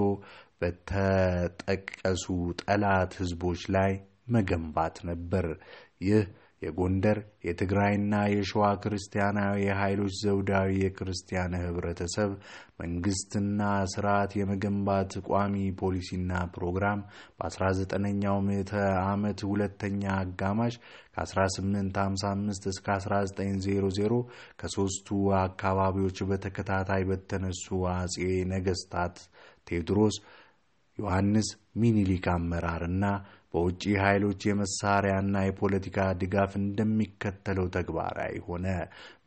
[0.64, 2.26] በተጠቀሱ
[2.64, 3.94] ጠላት ህዝቦች ላይ
[4.30, 5.46] መገንባት ነበር።
[6.06, 6.24] ይህ
[6.62, 12.32] የጎንደር የትግራይና የሸዋ ክርስቲያናዊ ኃይሎች ዘውዳዊ የክርስቲያን ህብረተሰብ
[12.80, 13.62] መንግስትና
[13.94, 17.00] ስርዓት የመገንባት ቋሚ ፖሊሲና ፕሮግራም
[17.40, 18.74] በ19ኛው ምዕተ
[19.06, 20.76] ዓመት ሁለተኛ አጋማሽ
[21.16, 24.22] ከ1855 እስከ 1900
[24.62, 25.10] ከሦስቱ
[25.42, 28.18] አካባቢዎች በተከታታይ በተነሱ አጼ
[28.54, 29.18] ነገስታት
[29.68, 30.16] ቴዎድሮስ
[30.98, 31.48] ዮሐንስ
[31.82, 33.06] ሚኒሊክ አመራርና
[33.54, 38.66] በውጭ ኃይሎች የመሳሪያና የፖለቲካ ድጋፍ እንደሚከተለው ተግባራዊ ሆነ።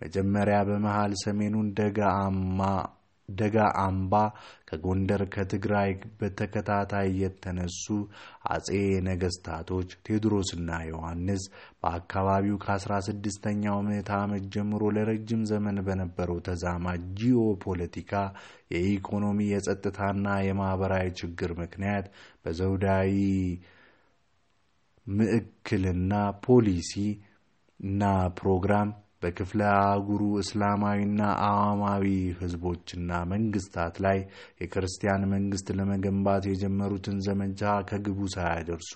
[0.03, 1.69] መጀመሪያ በመሃል ሰሜኑን
[3.29, 4.13] ደጋ አምባ
[4.69, 7.85] ከጎንደር ከትግራይ በተከታታይ የተነሱ
[8.51, 8.69] አጼ
[9.09, 11.43] ነገስታቶች ቴዎድሮስና ዮሐንስ
[11.81, 18.13] በአካባቢው ከ16ኛው ምዕተ ዓመት ጀምሮ ለረጅም ዘመን በነበረው ተዛማጅ ጂኦ ፖለቲካ፣
[18.75, 22.07] የኢኮኖሚ፣ የጸጥታና የማኅበራዊ ችግር ምክንያት
[22.45, 23.13] በዘውዳዊ
[25.07, 26.13] ምዕክልና
[26.47, 26.93] ፖሊሲ
[27.81, 28.03] እና
[28.39, 28.89] ፕሮግራም
[29.23, 32.05] በክፍለ አህጉሩ እስላማዊና አዋማዊ
[32.41, 34.19] ህዝቦችና መንግስታት ላይ
[34.61, 38.93] የክርስቲያን መንግስት ለመገንባት የጀመሩትን ዘመቻ ከግቡ ሳያደርሱ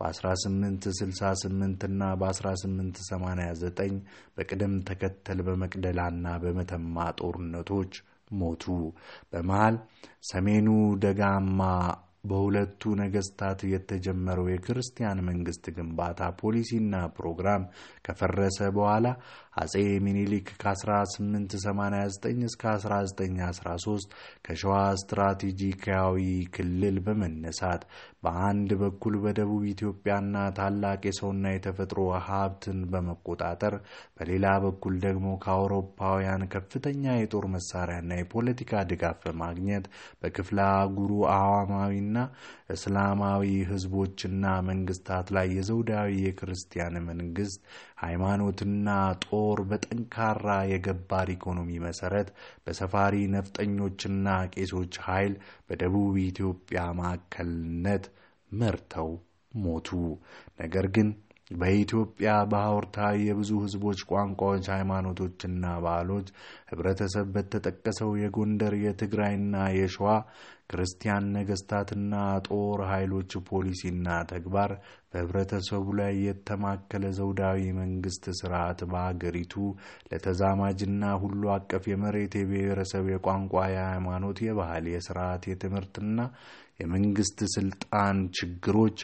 [0.00, 3.96] በ1868 እና በ1889
[4.36, 7.92] በቅደም ተከተል በመቅደላና በመተማ ጦርነቶች
[8.34, 8.64] ሞቱ።
[9.32, 9.76] በመሃል
[10.30, 10.68] ሰሜኑ
[11.02, 11.60] ደጋማ
[12.28, 17.64] በሁለቱ ነገስታት የተጀመረው የክርስቲያን መንግስት ግንባታ ፖሊሲና ፕሮግራም
[18.06, 19.06] ከፈረሰ በኋላ
[19.60, 19.74] አጼ
[20.06, 24.16] ሚኒሊክ ከ1889 እስከ 1913
[24.46, 26.18] ከሸዋ ስትራቴጂካዊ
[26.56, 27.82] ክልል በመነሳት
[28.22, 33.74] በአንድ በኩል በደቡብ ኢትዮጵያና ታላቅ የሰውና የተፈጥሮ ሀብትን በመቆጣጠር
[34.16, 39.86] በሌላ በኩል ደግሞ ከአውሮፓውያን ከፍተኛ የጦር መሳሪያና የፖለቲካ ድጋፍ በማግኘት
[40.22, 42.15] በክፍለ አህጉሩ አዋማዊና
[42.74, 47.60] እስላማዊ ህዝቦችና መንግስታት ላይ የዘውዳዊ የክርስቲያን መንግስት
[48.02, 48.88] ሃይማኖትና
[49.26, 52.30] ጦር በጠንካራ የገባር ኢኮኖሚ መሰረት
[52.66, 55.34] በሰፋሪ ነፍጠኞችና ቄሶች ኃይል
[55.68, 58.06] በደቡብ ኢትዮጵያ ማዕከልነት
[58.52, 59.10] መርተው
[59.58, 59.88] ሞቱ።
[60.60, 61.08] ነገር ግን
[61.50, 66.28] በኢትዮጵያ በሐውርታዊ የብዙ ህዝቦች፣ ቋንቋዎች፣ ሃይማኖቶችና ባህሎች
[66.70, 70.08] ህብረተሰብ በተጠቀሰው የጎንደር የትግራይና የሸዋ
[70.70, 72.14] ክርስቲያን ነገስታትና
[72.48, 74.70] ጦር ኃይሎች ፖሊሲና ተግባር
[75.10, 79.54] በህብረተሰቡ ላይ የተማከለ ዘውዳዊ መንግስት ስርዓት በአገሪቱ
[80.10, 86.18] ለተዛማጅና ሁሉ አቀፍ የመሬት፣ የብሔረሰብ፣ የቋንቋ፣ የሃይማኖት፣ የባህል፣ የስርዓት፣ የትምህርትና
[86.80, 88.98] የመንግስት ስልጣን ችግሮች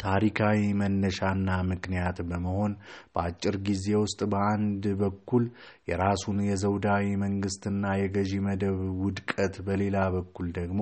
[0.00, 2.72] ታሪካዊ መነሻና ምክንያት በመሆን
[3.12, 5.44] በአጭር ጊዜ ውስጥ በአንድ በኩል
[5.88, 10.80] የራሱን የዘውዳዊ መንግስትና የገዢ መደብ ውድቀት፣ በሌላ በኩል ደግሞ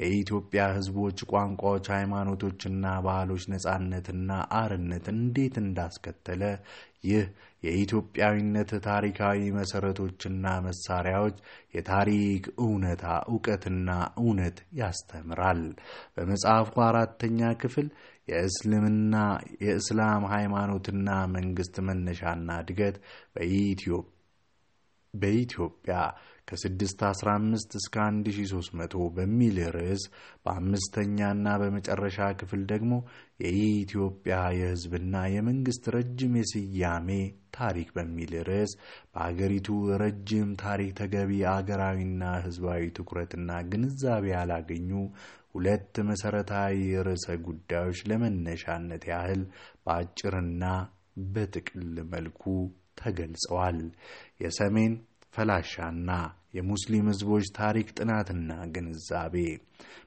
[0.00, 6.44] የኢትዮጵያ ህዝቦች፣ ቋንቋዎች፣ ሃይማኖቶችና ባህሎች ነጻነትና አርነት እንዴት እንዳስከተለ
[7.04, 7.24] ይህ
[7.62, 11.36] የኢትዮጵያዊነት ታሪካዊ መሰረቶችና መሳሪያዎች
[11.74, 13.90] የታሪክ እውነታ እውቀትና
[14.20, 15.62] እውነት ያስተምራል።
[16.16, 17.88] በመጽሐፉ አራተኛ ክፍል
[18.28, 19.14] የእስልምና
[19.64, 22.98] የእስላም ሃይማኖትና መንግስት መነሻና እድገት
[23.36, 24.08] በኢትዮጵያ
[25.14, 25.94] በኢትዮጵያ
[26.48, 30.04] ከ615 እስከ 1300 በሚል ርዕስ
[30.44, 32.92] በአምስተኛና በመጨረሻ ክፍል ደግሞ
[33.44, 37.10] የኢትዮጵያ የሕዝብና የመንግሥት ረጅም የስያሜ
[37.58, 38.72] ታሪክ በሚል ርዕስ
[39.12, 39.68] በአገሪቱ
[40.02, 44.90] ረጅም ታሪክ ተገቢ አገራዊና ሕዝባዊ ትኩረትና ግንዛቤ ያላገኙ
[45.54, 46.76] ሁለት መሠረታዊ
[47.06, 49.42] ርዕሰ ጉዳዮች ለመነሻነት ያህል
[49.84, 50.64] በአጭርና
[51.32, 51.82] በጥቅል
[52.12, 52.42] መልኩ
[53.00, 53.78] ተገልጸዋል።
[54.42, 54.94] የሰሜን
[55.34, 56.10] ፈላሻና
[56.56, 59.36] የሙስሊም ሕዝቦች ታሪክ ጥናትና ግንዛቤ።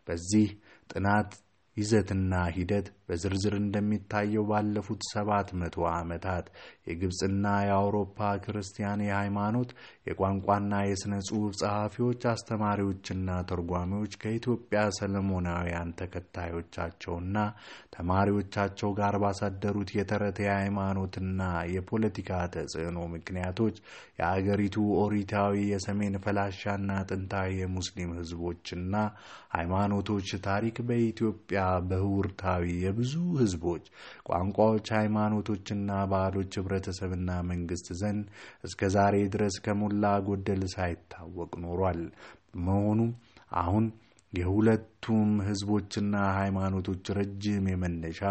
[0.08, 0.48] በዚህ
[0.90, 1.32] ጥናት
[1.78, 6.46] ይዘትና ሂደት በዝርዝር እንደሚታየው ባለፉት ሰባት መቶ ዓመታት
[6.88, 9.70] የግብፅና የአውሮፓ ክርስቲያን የሃይማኖት
[10.10, 17.38] የቋንቋና የሥነ ጽሑፍ ጸሐፊዎች፣ አስተማሪዎችና ተርጓሚዎች ከኢትዮጵያ ሰለሞናውያን ተከታዮቻቸውና
[17.96, 21.42] ተማሪዎቻቸው ጋር ባሳደሩት የተረት የሃይማኖትና
[21.74, 23.78] የፖለቲካ ተጽዕኖ ምክንያቶች
[24.20, 28.94] የአገሪቱ ኦሪታዊ የሰሜን ፈላሻና ጥንታዊ የሙስሊም ሕዝቦችና
[29.56, 33.86] ሃይማኖቶች ታሪክ በኢትዮጵያ በህውርታዊ የብዙ ህዝቦች፣
[34.30, 38.26] ቋንቋዎች፣ ሃይማኖቶችና ባህሎች ህብረተሰብና መንግስት ዘንድ
[38.64, 42.02] እስከ ዛሬ ድረስ ከሞላ ጎደል ሳይታወቅ ኖሯል።
[42.54, 43.12] በመሆኑም
[43.60, 43.86] አሁን
[44.34, 48.22] የሁለቱም ህዝቦችና ሃይማኖቶች ረጅም የመነሻ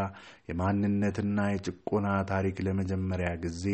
[0.50, 3.64] የማንነትና የጭቆና ታሪክ ለመጀመሪያ ጊዜ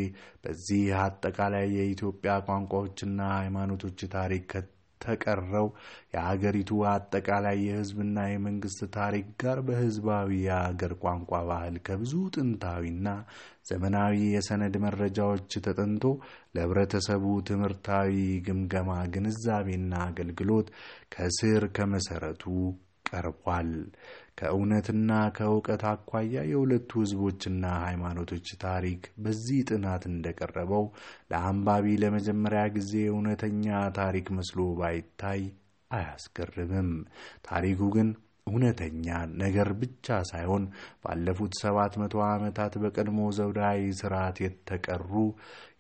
[0.45, 4.51] በዚህ አጠቃላይ የኢትዮጵያ ቋንቋዎችና ሃይማኖቶች ታሪክ
[5.03, 5.67] ተቀረው
[6.15, 13.09] የሀገሪቱ አጠቃላይ የህዝብና የመንግስት ታሪክ ጋር በህዝባዊ የሀገር ቋንቋ ባህል ከብዙ ጥንታዊና
[13.71, 16.05] ዘመናዊ የሰነድ መረጃዎች ተጠንቶ
[16.55, 18.15] ለህብረተሰቡ ትምህርታዊ
[18.47, 20.69] ግምገማ፣ ግንዛቤና አገልግሎት
[21.15, 22.45] ከስር ከመሰረቱ
[23.11, 23.71] ቀርቧል።
[24.41, 30.85] ከእውነትና ከእውቀት አኳያ የሁለቱ ህዝቦችና ሃይማኖቶች ታሪክ በዚህ ጥናት እንደቀረበው
[31.33, 33.67] ለአንባቢ ለመጀመሪያ ጊዜ እውነተኛ
[33.99, 35.43] ታሪክ መስሎ ባይታይ
[35.91, 36.91] አያስገርምም።
[37.47, 38.09] ታሪኩ ግን
[38.51, 39.07] እውነተኛ
[39.43, 40.65] ነገር ብቻ ሳይሆን
[41.05, 45.11] ባለፉት ሰባት መቶ ዓመታት በቀድሞ ዘውዳዊ ስርዓት የተቀሩ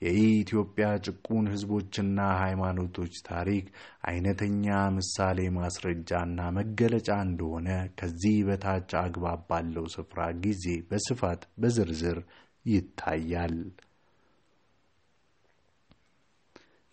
[0.04, 3.66] የኢትዮጵያ ጭቁን ህዝቦችና ሃይማኖቶች ታሪክ
[4.10, 4.66] አይነተኛ
[4.96, 7.68] ምሳሌ ማስረጃና መገለጫ እንደሆነ
[7.98, 12.20] ከዚህ በታች አግባብ ባለው ስፍራ ጊዜ በስፋት በዝርዝር
[12.66, 13.56] ይታያል።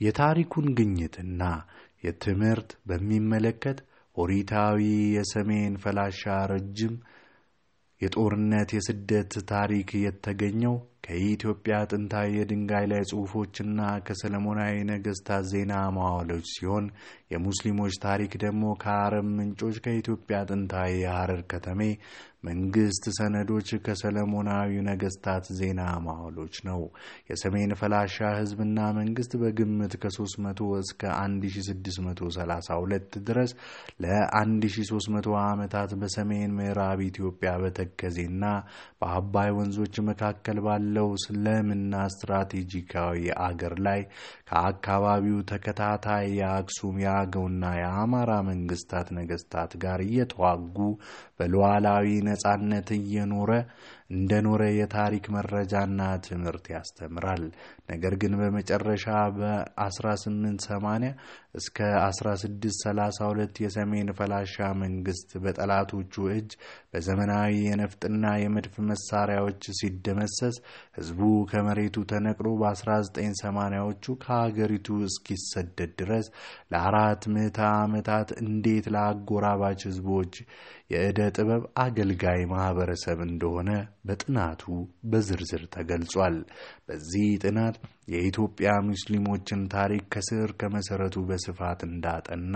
[0.02, 1.42] የታሪኩን ግኝትና
[2.04, 3.78] የትምህርት በሚመለከት
[4.18, 4.82] ኦሪታዊ
[5.16, 6.96] የሰሜን ፈላሻ ረጅም
[8.02, 16.86] የጦርነት የስደት ታሪክ የተገኘው ከኢትዮጵያ ጥንታዊ የድንጋይ ላይ ጽሑፎችና ከሰለሞናዊ ነገሥታት ዜና መዋዕሎች ሲሆን
[17.32, 21.82] የሙስሊሞች ታሪክ ደግሞ ከአረብ ምንጮች፣ ከኢትዮጵያ ጥንታዊ የሐረር ከተሜ
[22.48, 26.80] መንግስት ሰነዶች፣ ከሰለሞናዊ ነገሥታት ዜና መዋዕሎች ነው።
[27.30, 33.52] የሰሜን ፈላሻ ህዝብና መንግስት በግምት ከ300 እስከ 1632 ድረስ
[34.04, 38.44] ለ1300 ዓመታት በሰሜን ምዕራብ ኢትዮጵያ በተከዜና
[39.02, 43.18] በአባይ ወንዞች መካከል ባለው ስለምና ስትራቴጂካዊ
[43.48, 44.00] አገር ላይ
[44.50, 50.78] ከአካባቢው ተከታታይ የአክሱም የአገውና የአማራ መንግስታት ነገስታት ጋር እየተዋጉ
[51.40, 53.52] በሉዓላዊ ነጻነት እየኖረ
[54.10, 57.44] እንደኖረ የታሪክ መረጃና ትምህርት ያስተምራል።
[57.92, 59.06] ነገር ግን በመጨረሻ
[59.38, 61.10] በ1880
[61.58, 66.50] እስከ 1632 የሰሜን ፈላሻ መንግስት በጠላቶቹ እጅ
[66.92, 70.58] በዘመናዊ የነፍጥና የመድፍ መሳሪያዎች ሲደመሰስ
[70.98, 76.28] ህዝቡ ከመሬቱ ተነቅሎ በ1980ዎቹ ከሀገሪቱ እስኪሰደድ ድረስ
[76.72, 80.34] ለአራት ምዕተ ዓመታት እንዴት ለአጎራባች ህዝቦች
[80.92, 83.70] የዕደ ጥበብ አገልጋይ ማህበረሰብ እንደሆነ
[84.08, 84.64] በጥናቱ
[85.04, 86.38] በዝርዝር ተገልጿል።
[86.90, 87.78] በዚህ ጥናት
[88.08, 92.56] የኢትዮጵያ ሙስሊሞችን ታሪክ ከስር ከመሰረቱ በስፋት እንዳጠና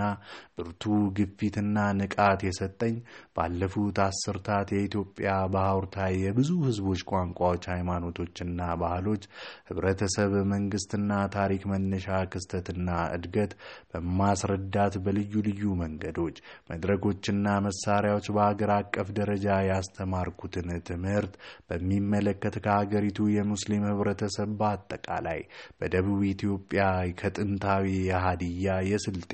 [0.56, 0.84] ብርቱ
[1.16, 2.94] ግፊትና ንቃት የሰጠኝ
[3.36, 9.24] ባለፉት አስርታት የኢትዮጵያ በሐውርታዊ የብዙ ህዝቦች ቋንቋዎች፣ ሃይማኖቶችና ባህሎች
[9.70, 13.52] ህብረተሰብ፣ መንግስትና ታሪክ መነሻ ክስተትና እድገት
[13.92, 16.36] በማስረዳት በልዩ ልዩ መንገዶች፣
[16.72, 21.34] መድረኮችና መሳሪያዎች በሀገር አቀፍ ደረጃ ያስተማርኩትን ትምህርት
[21.68, 23.86] በሚመለከት ከሀገሪቱ የሙስሊም
[24.22, 25.40] ህብረተሰብ በአጠቃላይ
[25.78, 26.82] በደቡብ ኢትዮጵያ
[27.20, 29.32] ከጥንታዊ የሀዲያ፣ የስልጤ፣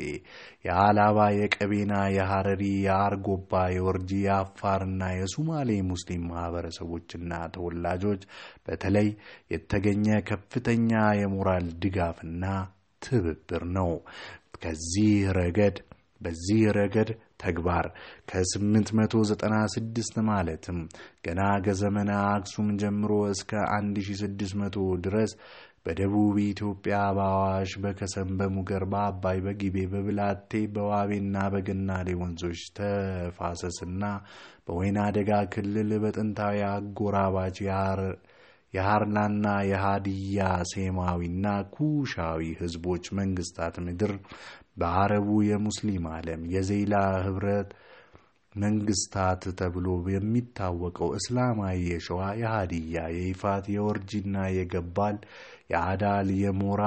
[0.66, 8.22] የአላባ፣ የቀቤና፣ የሐረሪ፣ የአርጎባ፣ የወርጂ፣ የአፋርና የሱማሌ ሙስሊም ማህበረሰቦችና ተወላጆች
[8.66, 9.08] በተለይ
[9.54, 12.44] የተገኘ ከፍተኛ የሞራል ድጋፍና
[13.02, 13.92] ትብብር ነው።
[14.58, 15.76] ከዚህ ረገድ
[16.20, 17.10] በዚህ ረገድ
[17.40, 17.86] ተግባር
[18.30, 20.78] ከ896 ማለትም
[21.26, 25.32] ገና ከዘመነ አክሱም ጀምሮ እስከ 1600 ድረስ
[25.84, 34.02] በደቡብ ኢትዮጵያ በአዋሽ፣ በከሰም፣ በሙገር፣ በአባይ፣ በጊቤ፣ በብላቴ፣ በዋቤና በገናሌ ወንዞች ተፋሰስና
[34.66, 37.58] በወይና ደጋ ክልል በጥንታዊ አጎራባች
[38.74, 44.12] የሃርላና የሃዲያ ሴማዊና ኩሻዊ ህዝቦች መንግስታት ምድር
[44.78, 47.70] በአረቡ የሙስሊም ዓለም የዜላ ህብረት
[48.54, 55.16] መንግስታት ተብሎ የሚታወቀው እስላማዊ የሸዋ፣ የሃዲያ፣ የይፋት፣ የወርጂና የገባል፣
[55.72, 56.82] የአዳል፣ የሞራ፣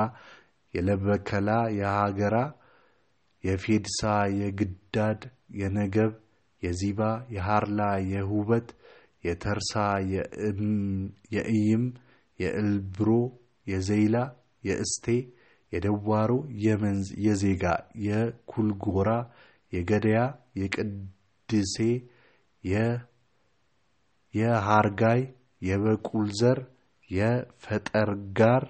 [0.73, 2.35] የለበከላ፣ የሀገራ፣
[3.43, 4.01] የፌድሳ፣
[4.39, 5.21] የግዳድ፣
[5.59, 6.11] የነገብ፣
[6.63, 7.01] የዚባ፣
[7.35, 7.79] የሃርላ፣
[8.11, 8.67] የሁበት፣
[9.23, 9.73] የተርሳ፣
[11.35, 11.83] የእይም፣
[12.39, 13.09] የእልብሮ፣
[13.67, 14.15] የዘይላ፣
[14.63, 15.07] የእስቴ፣
[15.71, 16.31] የደዋሮ፣
[16.63, 17.63] የመንዝ፣ የዜጋ፣
[18.05, 19.09] የኩልጎራ፣
[19.73, 20.21] የገደያ፣
[20.61, 21.75] የቅድሴ፣
[24.33, 25.21] የሃርጋይ፣
[25.61, 26.59] የበቁልዘር፣
[27.09, 28.63] የፈጠርጋር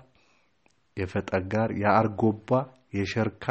[0.97, 2.49] የፈጠጋር፣ የአርጎባ፣
[2.93, 3.45] የሸርካ፣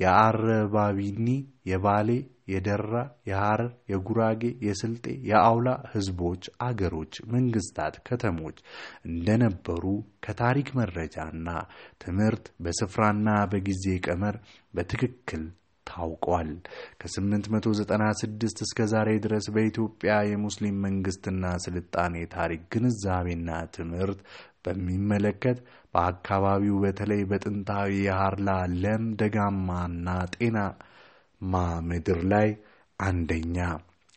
[0.00, 1.26] የአረባቢኒ፣
[1.66, 2.08] የባሌ፣
[2.48, 2.92] የደራ፣
[3.28, 8.58] የሐረር፣ የጉራጌ፣ የስልጤ፣ የአውላ ህዝቦች፣ አገሮች፣ መንግስታት፣ ከተሞች
[9.10, 9.84] እንደነበሩ
[10.26, 11.48] ከታሪክ መረጃና
[12.04, 14.36] ትምህርት በስፍራና በጊዜ ቀመር
[14.74, 15.44] በትክክል
[15.86, 16.48] ታውቋል።
[17.00, 24.20] ከ896 እስከ ዛሬ ድረስ በኢትዮጵያ የሙስሊም መንግስትና ስልጣኔ ታሪክ ግንዛቤና ትምህርት
[24.64, 25.58] በሚመለከት
[25.94, 28.50] በአካባቢው በተለይ በጥንታዊ የሃርላ
[28.82, 30.08] ለም ደጋማና
[31.40, 31.56] ጤናማ
[31.88, 32.48] ምድር ላይ
[32.98, 33.56] አንደኛ።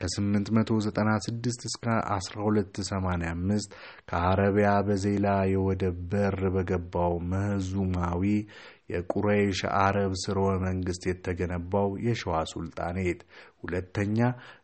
[0.01, 3.73] ከ896 እስከ 1285
[4.09, 8.21] ከአረቢያ በዜላ የወደብ በር በገባው መህዙማዊ
[8.93, 13.19] የቁረይሽ አረብ ስርወ መንግስት የተገነባው የሸዋ ሱልጣኔት፣
[13.63, 14.17] ሁለተኛ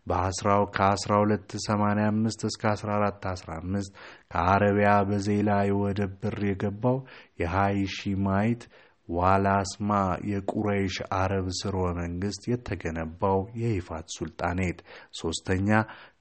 [0.08, 3.92] ከ1285 እስከ 1415
[4.32, 6.98] ከአረቢያ በዜላ የወደብ በር የገባው
[7.44, 8.64] የሃይሺማይት
[9.10, 9.90] ዋላስማ
[10.30, 14.80] የቁረይሽ አረብ ስርወ መንግስት የተገነባው የይፋት ሱልጣኔት፣
[15.20, 15.70] ሶስተኛ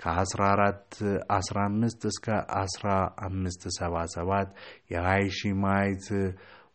[0.02, 2.26] ከ1415 እስከ
[2.56, 4.52] 1577
[4.92, 6.06] የሃይሺማይት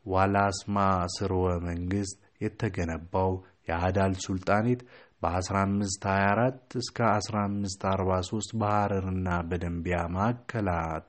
[0.05, 0.77] ዋላስማ
[1.15, 3.31] ስርወ መንግስት የተገነባው
[3.69, 4.81] የአዳል ሱልጣኔት
[5.23, 11.07] በ1524 እስከ 1543 በሐረርና በደንቢያ ማዕከላት።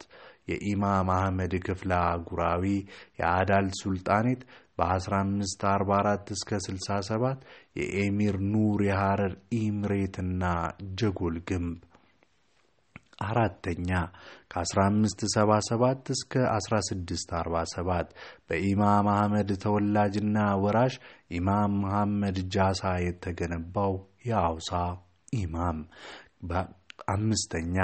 [0.50, 2.62] የኢማም አህመድ ክፍለ አህጉራዊ
[3.20, 4.40] የአዳል ሱልጣኔት
[4.80, 7.46] በ1544 እስከ 67
[7.80, 10.42] የኤሚር ኑር የሐረር ኢምሬትና
[10.98, 11.78] ጀጎል ግንብ።
[13.24, 13.90] አራተኛ
[14.52, 18.14] ከ1577 እስከ 1647
[18.48, 20.94] በኢማም አህመድ ተወላጅና ወራሽ
[21.30, 23.94] ኢማም መሐመድ ጃሳ የተገነባው
[24.26, 24.72] የአውሳ
[25.36, 25.80] ኢማም
[27.08, 27.76] አምስተኛ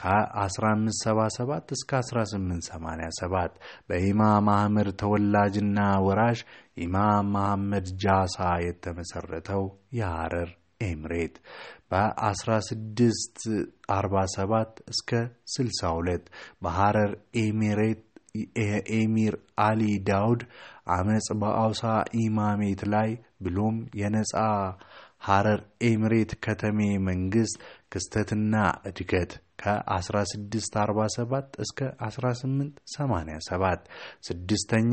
[0.00, 3.52] ከ1577 እስከ 1887
[3.88, 6.38] በኢማም አህመድ ተወላጅና ወራሽ
[6.78, 8.36] ኢማም መሐመድ ጃሳ
[8.66, 9.64] የተመሰረተው
[9.98, 10.50] የሐረር
[10.84, 11.34] ኤምሬት።
[11.90, 15.10] በ1647 እስከ
[15.54, 16.24] 62
[16.62, 17.12] በሐረር
[17.42, 18.00] ኤምሬት
[18.96, 19.34] ኤሚር
[19.64, 20.40] አሊ ዳውድ
[20.94, 21.82] አመፅ በአውሳ
[22.22, 23.10] ኢማሜት ላይ
[23.40, 24.32] ብሎም የነፃ
[25.26, 27.56] ሐረር ኤምሬት ከተሜ መንግስት
[27.94, 28.54] ክስተትና
[28.88, 29.32] እድገት
[29.62, 31.34] ከ1647
[31.64, 33.84] እስከ 1887
[34.28, 34.92] ስድስተኛ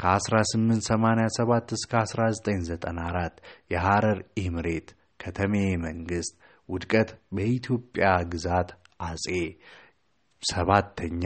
[0.00, 4.88] ከ1887 እስከ 1994 የሐረር ኤምሬት
[5.20, 6.34] ከተሜ መንግስት።
[6.68, 8.68] ውድቀት በኢትዮጵያ ግዛት
[9.02, 9.26] አጼ።
[10.42, 11.24] ሰባተኛ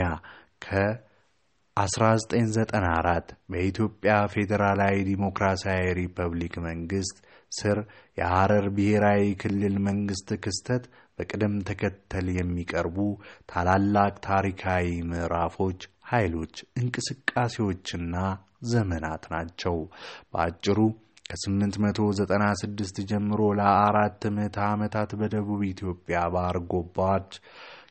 [1.76, 7.16] ከ1994 በኢትዮጵያ ፌዴራላዊ ዲሞክራሲያዊ ሪፐብሊክ መንግስት።
[7.52, 7.78] ስር
[8.18, 10.84] የሐረር ብሔራዊ ክልል መንግስት ክስተት
[11.18, 12.96] በቅደም ተከተል የሚቀርቡ
[13.50, 18.16] ታላላቅ ታሪካዊ ምዕራፎች፣ ኃይሎች፣ እንቅስቃሴዎችና
[18.70, 19.76] ዘመናት ናቸው።
[20.32, 20.78] በአጭሩ
[21.28, 27.30] ከ896 ጀምሮ ለአራት ምዕተ ዓመታት በደቡብ ኢትዮጵያ በአርጎባዎች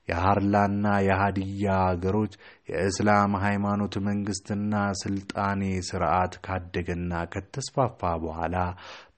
[0.10, 2.34] የሃርላና የሃዲያ አገሮች
[2.70, 8.56] የእስላም ሃይማኖት መንግስትና ስልጣኔ ስርዓት ካደገና ከተስፋፋ በኋላ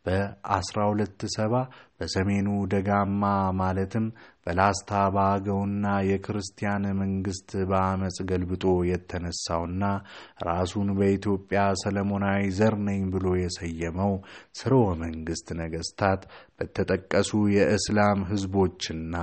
[0.06, 1.62] በ1270
[2.00, 3.24] በሰሜኑ ደጋማ
[3.60, 4.06] ማለትም
[4.46, 9.84] በላስታ በአገውና የክርስቲያን መንግስት በአመፅ ገልብጦ የተነሳውና
[10.50, 14.14] ራሱን በኢትዮጵያ ሰለሞናዊ ዘር ነኝ ብሎ የሰየመው
[14.60, 16.22] ስርወ መንግስት ነገስታት
[16.58, 19.16] በተጠቀሱ የእስላም ህዝቦችና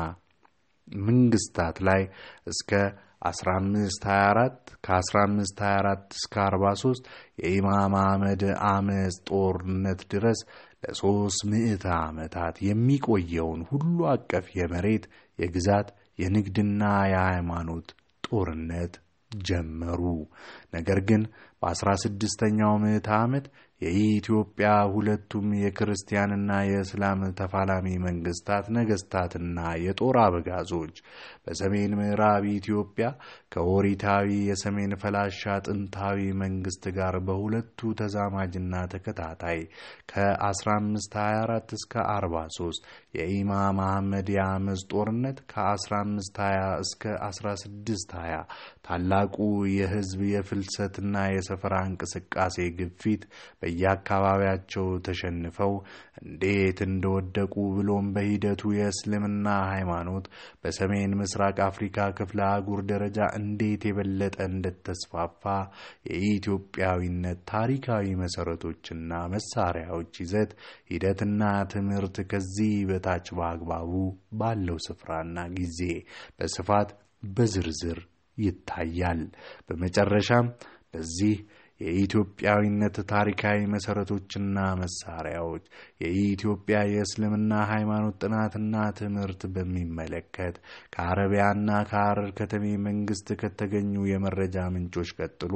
[1.04, 2.02] መንግስታት ላይ
[2.46, 2.70] እስከ
[3.28, 7.08] 1524 ከ1524 እስከ 43
[7.42, 10.40] የኢማም አህመድ አመፅ ጦርነት ድረስ
[10.82, 15.04] ለሶስት ምዕተ ዓመታት የሚቆየውን ሁሉ አቀፍ የመሬት
[15.38, 17.88] የግዛት የንግድና የሃይማኖት
[18.24, 18.94] ጦርነት
[19.30, 20.00] ጀመሩ።
[20.74, 21.22] ነገር ግን
[21.62, 23.44] በአስራ ስድስተኛው ምዕተ ዓመት
[23.80, 30.96] የኢትዮጵያ ሁለቱም የክርስቲያንና የእስላም ተፋላሚ መንግስታት ነገስታትና የጦር አበጋዞች
[31.46, 33.06] በሰሜን ምዕራብ ኢትዮጵያ
[33.52, 39.60] ከኦሪታዊ የሰሜን ፈላሻ ጥንታዊ መንግስት ጋር በሁለቱ ተዛማጅና ተከታታይ
[40.12, 42.86] ከ1524 እስከ 43
[43.18, 46.38] የኢማም አህመድ የአመፅ ጦርነት ከ1520
[46.84, 48.40] እስከ 1620
[48.86, 49.36] ታላቁ
[49.74, 53.22] የህዝብ የፍልሰትና የሰፈራ እንቅስቃሴ ግፊት
[53.62, 55.74] በየአካባቢያቸው ተሸንፈው
[56.22, 60.26] እንዴት እንደወደቁ ብሎም በሂደቱ የእስልምና ሃይማኖት
[60.62, 65.42] በሰሜን ምስራቅ አፍሪካ ክፍለ አህጉር ደረጃ እንዴት የበለጠ እንደተስፋፋ
[66.08, 70.50] የኢትዮጵያዊነት ታሪካዊ መሰረቶችና መሳሪያዎች ይዘት
[70.90, 71.40] ሂደትና
[71.72, 73.92] ትምህርት ከዚህ በታች በአግባቡ
[74.40, 75.80] ባለው ስፍራና ጊዜ
[76.36, 76.90] በስፋት
[77.32, 78.00] በዝርዝር
[78.38, 79.22] ይታያል።
[79.66, 80.48] በመጨረሻም
[80.92, 81.36] በዚህ
[81.82, 84.40] የኢትዮጵያዊነት ታሪካዊ መሰረቶችና
[84.80, 85.64] መሳሪያዎች
[86.02, 90.56] የኢትዮጵያ የእስልምና ሃይማኖት ጥናትና ትምህርት በሚመለከት
[90.94, 95.54] ከአረቢያና ከሐረር ከተሜ መንግስት ከተገኙ የመረጃ ምንጮች ቀጥሎ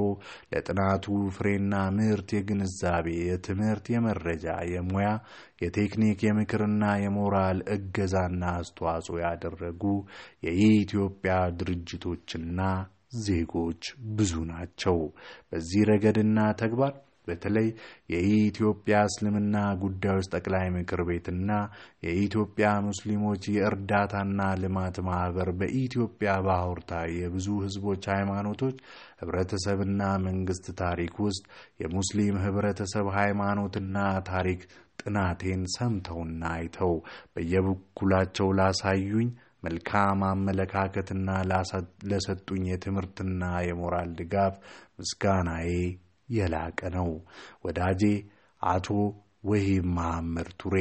[0.52, 1.06] ለጥናቱ
[1.36, 5.08] ፍሬና ምርት የግንዛቤ፣ የትምህርት፣ የመረጃ፣ የሙያ፣
[5.62, 9.82] የቴክኒክ፣ የምክርና የሞራል እገዛና አስተዋጽኦ ያደረጉ
[10.48, 12.60] የኢትዮጵያ ድርጅቶችና
[13.12, 13.82] ዜጎች
[14.16, 14.98] ብዙ ናቸው።
[15.50, 16.94] በዚህ ረገድና ተግባር
[17.28, 17.68] በተለይ
[18.12, 21.50] የኢትዮጵያ እስልምና ጉዳዮች ጠቅላይ ምክር ቤትና
[22.06, 28.76] የኢትዮጵያ ሙስሊሞች የእርዳታና ልማት ማህበር በኢትዮጵያ ባሕርታዊ የብዙ ህዝቦች ሃይማኖቶች
[29.22, 31.44] ህብረተሰብና መንግስት ታሪክ ውስጥ
[31.82, 33.96] የሙስሊም ህብረተሰብ ሃይማኖትና
[34.30, 34.62] ታሪክ
[35.00, 36.94] ጥናቴን ሰምተውና አይተው
[37.34, 39.28] በየበኩላቸው ላሳዩኝ
[39.62, 41.28] መልካም አመለካከትና
[42.10, 44.54] ለሰጡኝ የትምህርትና የሞራል ድጋፍ
[44.98, 45.68] ምስጋናዬ
[46.28, 47.08] የላቀ ነው።
[47.64, 48.02] ወዳጄ
[48.62, 48.88] አቶ
[49.46, 50.76] ወሂብ መሐመድ ቱሬ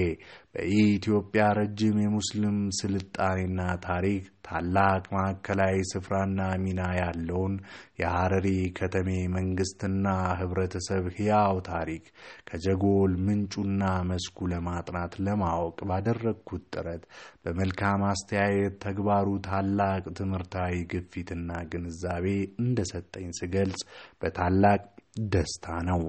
[0.56, 7.54] በኢትዮጵያ ረጅም የሙስሊም ስልጣኔና ታሪክ ታላቅ ማዕከላዊ ስፍራና ሚና ያለውን
[8.02, 8.48] የሐረሪ
[8.78, 10.06] ከተሜ መንግስትና
[10.40, 12.06] ህብረተሰብ ሕያው ታሪክ
[12.50, 17.04] ከጀጎል ምንጩና መስኩ ለማጥናት ለማወቅ ባደረግኩት ጥረት
[17.46, 22.28] በመልካም አስተያየት ተግባሩ ታላቅ ትምህርታዊ ግፊትና ግንዛቤ
[22.66, 23.82] እንደሰጠኝ ስገልጽ
[24.22, 24.82] በታላቅ
[25.30, 26.02] ደስታ ነው።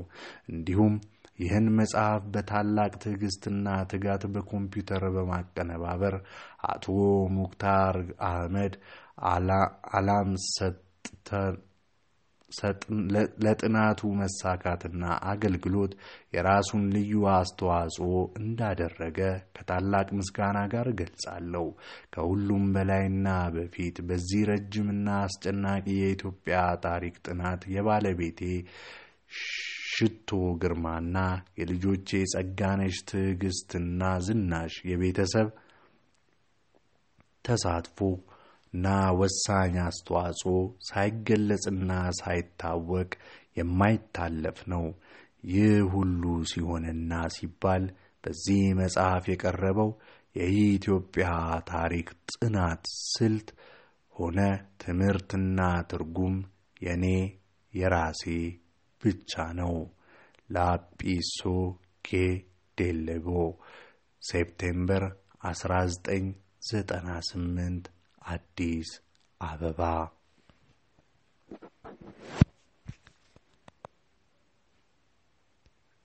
[0.52, 0.94] እንዲሁም
[1.38, 6.14] ይህን መጽሐፍ በታላቅ ትዕግስትና ትጋት በኮምፒውተር በማቀነባበር
[6.70, 6.86] አቶ
[7.36, 7.96] ሙክታር
[8.28, 8.74] አህመድ
[9.94, 10.30] አላም
[13.44, 15.92] ለጥናቱ መሳካትና አገልግሎት
[16.34, 18.10] የራሱን ልዩ አስተዋጽኦ
[18.40, 19.18] እንዳደረገ
[19.56, 21.66] ከታላቅ ምስጋና ጋር እገልጻለሁ።
[22.14, 23.26] ከሁሉም በላይና
[23.56, 28.40] በፊት በዚህ ረጅምና አስጨናቂ የኢትዮጵያ ታሪክ ጥናት የባለቤቴ
[29.86, 30.30] ሽቶ
[30.60, 31.16] ግርማና
[31.58, 35.48] የልጆቼ ጸጋነሽ ትዕግስትና ዝናሽ የቤተሰብ
[37.44, 37.98] ተሳትፎ
[38.72, 38.86] እና
[39.18, 40.54] ወሳኝ አስተዋጽኦ
[40.88, 43.10] ሳይገለጽና ሳይታወቅ
[43.56, 44.84] የማይታለፍ ነው።
[45.50, 47.84] ይህ ሁሉ ሲሆንና ሲባል
[48.24, 49.90] በዚህ መጽሐፍ የቀረበው
[50.36, 51.28] የኢትዮጵያ
[51.70, 53.48] ታሪክ ጥናት ስልት
[54.14, 54.38] ሆነ
[54.82, 55.60] ትምህርትና
[55.90, 56.36] ትርጉም
[56.80, 57.04] የኔ
[57.72, 58.24] የራሴ
[59.06, 59.74] ብቻ ነው።
[60.50, 61.40] ላጲሶ
[62.04, 62.10] ጌ
[62.78, 63.28] ዴሌቦ
[64.22, 65.02] ሴፕቴምበር
[65.46, 67.88] 1998
[68.28, 68.88] አዲስ
[69.40, 69.80] አበባ